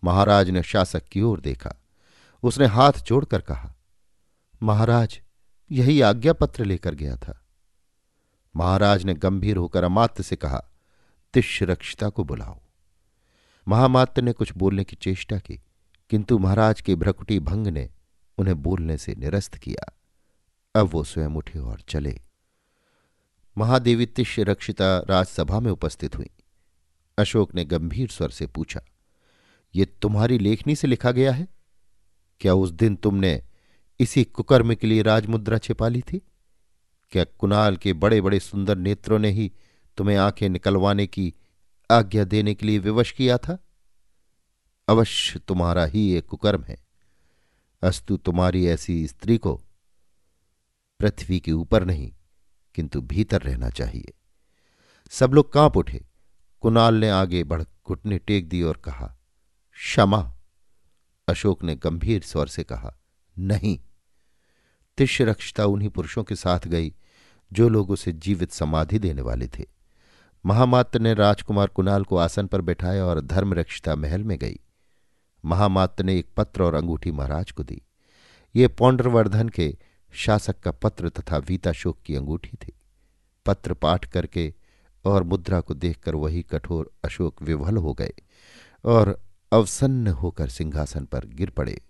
महाराज 0.04 0.50
ने 0.50 0.64
शासक 0.64 1.04
की 1.04 1.22
ओर 1.22 1.40
देखा। 1.40 1.74
उसने 2.44 2.66
हाथ 2.66 2.92
जोड़कर 2.92 3.42
कहा, 3.42 3.76
महाराज, 4.64 5.22
यही 5.72 6.02
आज्ञा 6.02 6.34
पत्र 6.34 6.66
लेकर 6.66 6.96
गया 6.96 7.16
था। 7.16 7.46
महाराज 8.56 9.04
ने 9.04 9.14
गंभीर 9.14 9.58
होकर 9.58 9.84
अमात्य 9.84 10.24
से 10.24 10.36
कहा 10.36 10.66
तिष्य 11.34 11.66
रक्षिता 11.66 12.10
को 12.10 12.24
बुलाओ। 12.24 12.60
महामात्य 13.67 14.21
ने 14.21 14.34
कुछ 14.34 14.54
बोलने 14.58 14.84
की 14.84 14.95
चेष्टा 14.95 15.38
की, 15.38 15.62
किंतु 16.10 16.38
महाराज 16.38 16.82
के 16.82 16.95
भ्रकुटी 16.95 17.39
भंग 17.39 17.67
ने 17.67 17.89
उन्हें 18.38 18.62
बोलने 18.62 18.97
से 18.97 19.15
निरस्त 19.15 19.56
किया। 19.56 19.91
अब 20.76 20.89
वो 20.91 21.04
स्वयं 21.04 21.30
उठे 21.30 21.60
और 21.60 21.82
चले। 21.89 22.19
महादेवी 23.58 24.06
तिष्य 24.06 24.43
रक्षिता 24.43 24.97
राजसभा 25.10 25.60
में 25.60 25.71
उपस्थित 25.71 26.15
हुई। 26.15 26.30
अशोक 27.17 27.56
ने 27.56 27.65
गंभीर 27.65 28.10
स्वर 28.10 28.30
से 28.30 28.47
पूछा, 28.47 28.82
ये 29.76 29.86
तुम्हारी 30.02 30.38
लेखनी 30.38 30.76
से 30.76 30.88
लिखा 30.88 31.12
गया 31.12 31.32
है? 31.32 31.47
क्या 32.41 32.54
उस 32.54 32.71
दिन 32.71 32.95
तुमने 32.95 33.41
इसी 34.00 34.24
कुकर्म 34.24 34.74
के 34.76 34.88
लिए 34.88 35.02
राजमुद्रा 35.02 35.58
छिपा 35.58 35.88
ली 35.88 36.02
थी? 36.02 36.21
क्या 37.12 37.24
कुणाल 37.24 37.78
के 37.78 37.93
बड़े 37.93 38.21
बड़े 38.21 38.39
सुंदर 38.39 38.78
नेत्रों 38.78 39.19
ने 39.19 39.30
ही 39.30 39.52
तुम्हें 39.97 40.17
आँखें 40.17 40.47
निकलवाने 40.50 41.08
की 41.08 41.34
आज्ञा 41.91 42.23
देने 42.23 42.56
के 42.56 42.65
लिए 42.65 42.77
विवश 42.77 43.12
किया 43.12 43.38
था। 43.38 43.60
अवश्य 44.88 45.39
तुम्हारा 45.39 45.86
ही 45.86 46.13
एक 46.13 46.25
कुकर्म 46.25 46.63
है। 46.63 46.86
अस्तु 47.84 48.17
तुम्हारी 48.17 48.67
ऐसी 48.67 49.08
स्त्री 49.08 49.38
को 49.38 49.62
पृथ्वी 50.99 51.39
के 51.39 51.51
ऊपर 51.51 51.86
नहीं, 51.86 52.13
किंतु 52.75 53.01
भीतर 53.01 53.41
रहना 53.41 53.69
चाहिए। 53.69 54.13
सब 55.10 55.34
लोग 55.34 55.54
काँप 55.54 55.77
उठे। 55.77 56.06
कुणाल 56.62 56.95
ने 56.95 57.10
आगे 57.10 57.43
बढ़ 57.43 57.62
घुटने 57.62 58.17
टेक 58.17 58.49
दी 58.49 58.62
और 58.62 58.77
कहा, 58.77 59.17
क्षमा। 59.71 60.38
अशोक 61.27 61.63
ने 61.63 61.75
गंभीर 61.75 62.21
स्वर 62.21 62.47
से 62.47 62.63
कहा, 62.63 62.97
नहीं। 63.38 63.80
तिष्य 64.97 65.36
उन्हीं 65.60 65.89
पुरुषों 65.89 66.23
के 66.23 66.36
साथ 66.36 66.60
गई, 66.60 66.95
जो 67.54 67.69
लोग 67.69 67.91
उसे 67.91 68.12
जीवित 68.12 68.51
समाधि 68.51 68.99
देने 68.99 69.21
वाले 69.21 69.47
थे। 69.47 69.81
महामात्र 70.45 70.99
ने 70.99 71.13
राजकुमार 71.13 71.67
कुणाल 71.67 72.04
को 72.04 72.17
आसन 72.17 72.47
पर 72.47 72.62
बैठाया 72.62 73.06
और 73.06 73.21
धर्मरक्षिता 73.21 73.95
महल 73.95 74.23
में 74.23 74.38
गई। 74.38 74.60
महामात्र 75.45 76.04
ने 76.04 76.19
एक 76.19 76.27
पत्र 76.38 76.63
और 76.63 76.75
अंगूठी 76.75 77.12
महाराज 77.12 77.51
को 77.51 77.63
दी। 77.63 77.82
ये 78.56 78.67
पौंड्रवर्धन 78.67 79.49
के 79.49 79.77
शासक 80.13 80.60
का 80.60 80.71
पत्र 80.71 81.10
तथा 81.10 81.38
वीताशोक 81.38 81.97
की 82.06 82.15
अंगूठी 82.15 82.58
थी। 82.67 82.73
पत्र 83.45 83.73
पाठ 83.73 84.06
करके 84.06 84.54
और 85.06 85.23
मुद्रा 85.23 85.62
को 85.62 85.73
देखकर 85.73 86.15
वही 86.15 86.41
कठोर 86.41 86.91
अशोक 87.04 87.41
विवल 87.41 87.77
हो 87.77 87.93
गए 87.93 88.13
और 88.86 89.21
अवसन्न 89.51 90.08
होकर 90.08 90.49
सिंहासन 90.49 91.06
पर 91.06 91.25
गिर 91.25 91.49
पड़े। 91.49 91.82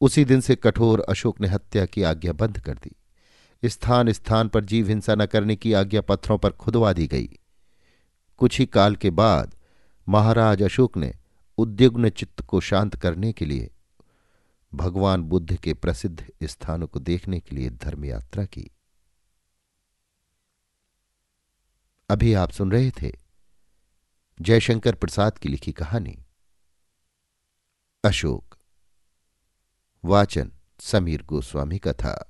उसी 0.00 0.24
दिन 0.24 0.40
से 0.40 0.56
कठोर 0.56 1.00
अशोक 1.00 1.40
ने 1.40 1.48
हत्या 1.48 1.86
की 1.86 2.02
आज्ञा 2.02 2.32
बंद 2.32 2.58
कर 2.58 2.74
दी। 2.74 2.96
स्थान 3.64 4.12
स्थान 4.12 4.48
पर 4.48 4.64
जीव 4.64 4.88
हिंसा 4.88 5.14
न 5.14 5.26
करने 5.26 5.56
की 5.56 5.72
आज्ञा 5.72 6.00
पत्थरों 6.00 6.38
पर 6.38 6.50
खुदवा 6.50 6.92
दी 6.92 7.06
गई। 7.06 7.38
कुछ 8.36 8.58
ही 8.58 8.66
काल 8.66 8.96
के 8.96 9.10
बाद 9.10 9.56
महाराज 10.08 10.62
अशोक 10.62 10.96
ने 10.96 11.14
उद्युग्न 11.58 12.10
चित्त 12.10 12.42
को 12.42 12.60
शांत 12.60 12.96
करने 12.96 13.32
के 13.32 13.44
लिए 13.44 13.70
भगवान 14.74 15.22
बुद्ध 15.22 15.56
के 15.56 15.74
प्रसिद्ध 15.74 16.32
स्थानों 16.44 16.86
को 16.86 17.00
देखने 17.00 17.40
के 17.40 17.56
लिए 17.56 17.70
धर्म 17.70 18.04
यात्रा 18.04 18.44
की। 18.44 18.70
अभी 22.08 22.34
आप 22.34 22.50
सुन 22.50 22.72
रहे 22.72 22.90
थे 22.90 23.12
जयशंकर 24.40 24.94
प्रसाद 24.94 25.38
की 25.38 25.48
लिखी 25.48 25.72
कहानी। 25.72 26.24
अशोक, 28.04 28.58
वाचन 30.04 30.52
समीर 30.80 31.22
गोस्वामी 31.22 31.78
का 31.78 31.92
था। 31.92 32.29